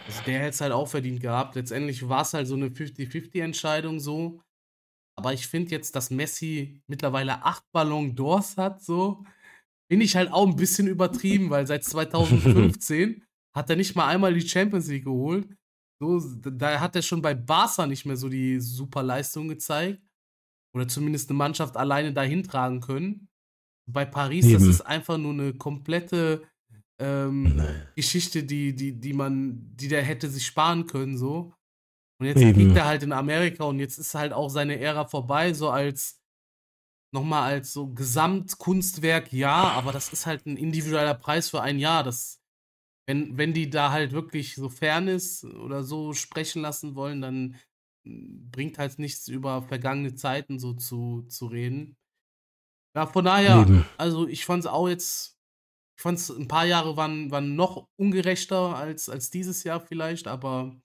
Also 0.07 0.23
der 0.27 0.41
hätte 0.41 0.51
es 0.51 0.61
halt 0.61 0.73
auch 0.73 0.89
verdient 0.89 1.21
gehabt. 1.21 1.55
Letztendlich 1.55 2.09
war 2.09 2.23
es 2.23 2.35
halt 2.35 2.49
so 2.49 2.55
eine 2.55 2.69
50-50-Entscheidung 2.69 4.01
so. 4.01 4.41
Aber 5.19 5.33
ich 5.33 5.47
finde 5.47 5.71
jetzt, 5.71 5.95
dass 5.95 6.11
Messi 6.11 6.83
mittlerweile 6.87 7.45
acht 7.45 7.65
Ballon 7.73 8.15
d'Ors 8.15 8.57
hat, 8.57 8.83
so, 8.83 9.25
finde 9.91 10.05
ich 10.05 10.17
halt 10.17 10.33
auch 10.33 10.47
ein 10.47 10.57
bisschen 10.57 10.89
übertrieben, 10.89 11.51
weil 11.51 11.67
seit 11.67 11.85
2015 11.85 13.26
hat 13.57 13.71
er 13.71 13.77
nicht 13.77 13.97
mal 13.97 14.09
einmal 14.09 14.35
die 14.35 14.47
Champions 14.47 14.87
League 14.89 15.05
geholt. 15.05 15.49
So, 15.99 16.21
da 16.21 16.79
hat 16.79 16.95
er 16.95 17.03
schon 17.03 17.23
bei 17.23 17.35
Barca 17.35 17.87
nicht 17.87 18.05
mehr 18.05 18.19
so 18.19 18.29
die 18.29 18.61
super 18.61 19.03
Leistung 19.03 19.49
gezeigt. 19.49 20.03
Oder 20.75 20.87
zumindest 20.87 21.31
eine 21.31 21.39
Mannschaft 21.39 21.77
alleine 21.77 22.13
dahin 22.13 22.43
tragen 22.45 22.81
können. 22.81 23.29
Bei 23.91 24.05
Paris, 24.05 24.45
Eben. 24.45 24.55
das 24.55 24.65
ist 24.65 24.81
einfach 24.83 25.17
nur 25.17 25.33
eine 25.33 25.55
komplette 25.55 26.47
ähm, 27.01 27.63
Geschichte, 27.95 28.45
die, 28.45 28.75
die, 28.75 29.01
die 29.01 29.15
man, 29.15 29.75
die 29.75 29.89
der 29.89 30.03
hätte 30.03 30.29
sich 30.29 30.45
sparen 30.45 30.87
können, 30.87 31.17
so. 31.17 31.55
Und 32.21 32.27
jetzt 32.27 32.43
Eben. 32.43 32.59
liegt 32.59 32.77
er 32.77 32.87
halt 32.87 33.03
in 33.03 33.13
Amerika 33.13 33.65
und 33.65 33.79
jetzt 33.79 33.99
ist 33.99 34.15
halt 34.15 34.35
auch 34.35 34.51
seine 34.51 34.79
Ära 34.79 35.07
vorbei, 35.07 35.55
so 35.55 35.71
als 35.71 36.21
nochmal 37.15 37.55
als 37.55 37.73
so 37.73 37.89
Gesamtkunstwerk, 37.93 39.33
ja, 39.33 39.55
aber 39.55 39.93
das 39.93 40.13
ist 40.13 40.27
halt 40.27 40.45
ein 40.45 40.57
individueller 40.57 41.15
Preis 41.15 41.49
für 41.49 41.63
ein 41.63 41.79
Jahr. 41.79 42.03
Das 42.03 42.36
wenn, 43.07 43.39
wenn 43.39 43.55
die 43.55 43.71
da 43.71 43.91
halt 43.93 44.13
wirklich 44.13 44.55
so 44.57 44.69
Fairness 44.69 45.45
oder 45.45 45.85
so 45.85 46.13
sprechen 46.13 46.63
lassen 46.63 46.95
wollen, 46.95 47.21
dann 47.21 47.57
hm, 48.07 48.51
bringt 48.51 48.79
halt 48.79 48.99
nichts 48.99 49.29
über 49.29 49.63
vergangene 49.63 50.15
Zeiten 50.15 50.59
so 50.59 50.75
zu, 50.75 51.23
zu 51.29 51.47
reden. 51.47 51.97
Ja, 52.97 53.07
von 53.07 53.25
daher, 53.25 53.63
Eben. 53.63 53.85
also 53.99 54.27
ich 54.27 54.45
fand 54.47 54.65
es 54.65 54.67
auch 54.67 54.89
jetzt, 54.89 55.39
ich 55.97 56.03
fand 56.03 56.19
es 56.19 56.31
ein 56.31 56.49
paar 56.49 56.65
Jahre 56.67 56.97
waren, 56.97 57.31
waren 57.31 57.55
noch 57.55 57.89
ungerechter 57.97 58.77
als, 58.77 59.09
als 59.09 59.31
dieses 59.31 59.65
Jahr 59.65 59.81
vielleicht, 59.81 60.29
aber 60.29 60.81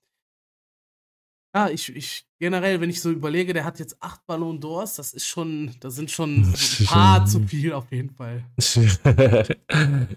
ja, 1.54 1.68
ich, 1.68 1.94
ich 1.94 2.26
generell, 2.38 2.80
wenn 2.80 2.88
ich 2.88 3.00
so 3.00 3.10
überlege, 3.10 3.52
der 3.52 3.64
hat 3.64 3.78
jetzt 3.78 4.02
acht 4.02 4.26
Ballon 4.26 4.58
d'Ors, 4.58 4.96
das 4.96 5.12
ist 5.12 5.26
schon, 5.26 5.70
das 5.80 5.94
sind 5.94 6.10
schon 6.10 6.42
ein 6.42 6.86
paar 6.86 7.26
zu 7.26 7.40
viel 7.46 7.72
auf 7.72 7.90
jeden 7.92 8.10
Fall. 8.10 8.44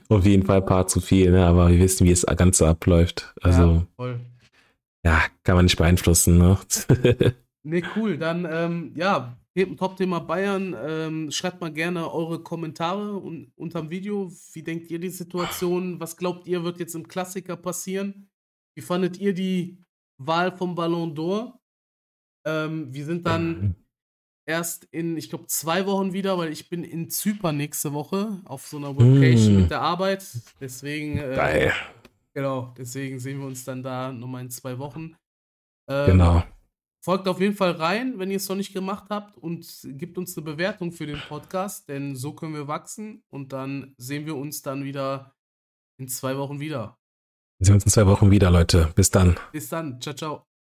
auf 0.10 0.26
jeden 0.26 0.46
Fall 0.46 0.58
ein 0.58 0.66
paar 0.66 0.88
zu 0.88 1.02
viel, 1.02 1.32
ne? 1.32 1.46
aber 1.46 1.70
wir 1.70 1.80
wissen, 1.80 2.06
wie 2.06 2.12
es 2.12 2.26
Ganze 2.26 2.68
abläuft. 2.68 3.34
Also, 3.42 3.86
ja, 4.00 4.20
ja 5.04 5.24
kann 5.44 5.56
man 5.56 5.66
nicht 5.66 5.78
beeinflussen. 5.78 6.38
Ne, 6.38 6.58
ne 7.64 7.84
cool. 7.96 8.18
Dann, 8.18 8.48
ähm, 8.50 8.94
ja, 8.96 9.38
Top-Thema 9.78 10.20
Bayern. 10.20 10.76
Ähm, 10.78 11.32
schreibt 11.32 11.62
mal 11.62 11.72
gerne 11.72 12.12
eure 12.12 12.40
Kommentare 12.40 13.18
un 13.18 13.52
unterm 13.56 13.90
Video. 13.90 14.32
Wie 14.54 14.64
denkt 14.64 14.90
ihr 14.90 15.00
die 15.00 15.10
Situation? 15.10 16.00
Was 16.00 16.18
glaubt 16.18 16.48
ihr, 16.48 16.64
wird 16.64 16.80
jetzt 16.80 16.96
im 16.96 17.08
Klassiker 17.08 17.56
passieren? 17.56 18.30
Wie 18.76 18.82
fandet 18.82 19.18
ihr 19.18 19.34
die 19.34 19.85
Wahl 20.18 20.56
vom 20.56 20.76
Ballon 20.76 21.16
d'Or. 21.16 21.60
Ähm, 22.46 22.94
wir 22.94 23.06
sind 23.06 23.26
dann 23.26 23.62
mhm. 23.62 23.76
erst 24.46 24.86
in, 24.86 25.18
ich 25.18 25.30
glaube, 25.30 25.48
zwei 25.48 25.86
Wochen 25.86 26.14
wieder, 26.14 26.38
weil 26.38 26.52
ich 26.52 26.70
bin 26.70 26.84
in 26.84 27.10
Zypern 27.10 27.58
nächste 27.58 27.94
Woche 27.94 28.42
auf 28.46 28.68
so 28.68 28.78
einer 28.78 28.96
Vacation 28.96 29.56
mm. 29.56 29.62
mit 29.62 29.72
der 29.72 29.82
Arbeit. 29.82 30.26
Deswegen, 30.60 31.18
äh, 31.18 31.36
Geil. 31.36 31.74
genau, 32.34 32.74
deswegen 32.78 33.20
sehen 33.20 33.40
wir 33.40 33.48
uns 33.48 33.64
dann 33.64 33.82
da 33.82 34.12
nochmal 34.12 34.44
in 34.44 34.50
zwei 34.52 34.78
Wochen. 34.78 35.16
Ähm, 35.90 36.06
genau. 36.06 36.44
Folgt 37.04 37.28
auf 37.28 37.40
jeden 37.40 37.56
Fall 37.56 37.72
rein, 37.72 38.18
wenn 38.18 38.32
ihr 38.32 38.38
es 38.38 38.50
noch 38.50 38.56
nicht 38.56 38.74
gemacht 38.74 39.06
habt 39.10 39.38
und 39.38 39.68
gebt 39.84 40.18
uns 40.18 40.36
eine 40.36 40.44
Bewertung 40.44 40.92
für 40.92 41.06
den 41.06 41.20
Podcast, 41.20 41.88
denn 41.88 42.16
so 42.16 42.34
können 42.34 42.56
wir 42.56 42.68
wachsen 42.68 43.24
und 43.30 43.54
dann 43.54 43.94
sehen 43.98 44.26
wir 44.26 44.36
uns 44.36 44.64
dann 44.64 44.84
wieder 44.84 45.36
in 45.98 46.08
zwei 46.08 46.36
Wochen 46.38 46.60
wieder. 46.60 46.98
Wir 47.58 47.68
sehen 47.68 47.76
uns 47.76 47.86
in 47.86 47.92
zwei 47.92 48.06
Wochen 48.06 48.32
wieder, 48.32 48.52
Leute. 48.52 48.92
Bis 48.96 49.10
dann. 49.12 49.38
Bis 49.52 49.70
dann. 49.70 50.02
Ciao, 50.02 50.14
ciao. 50.14 50.46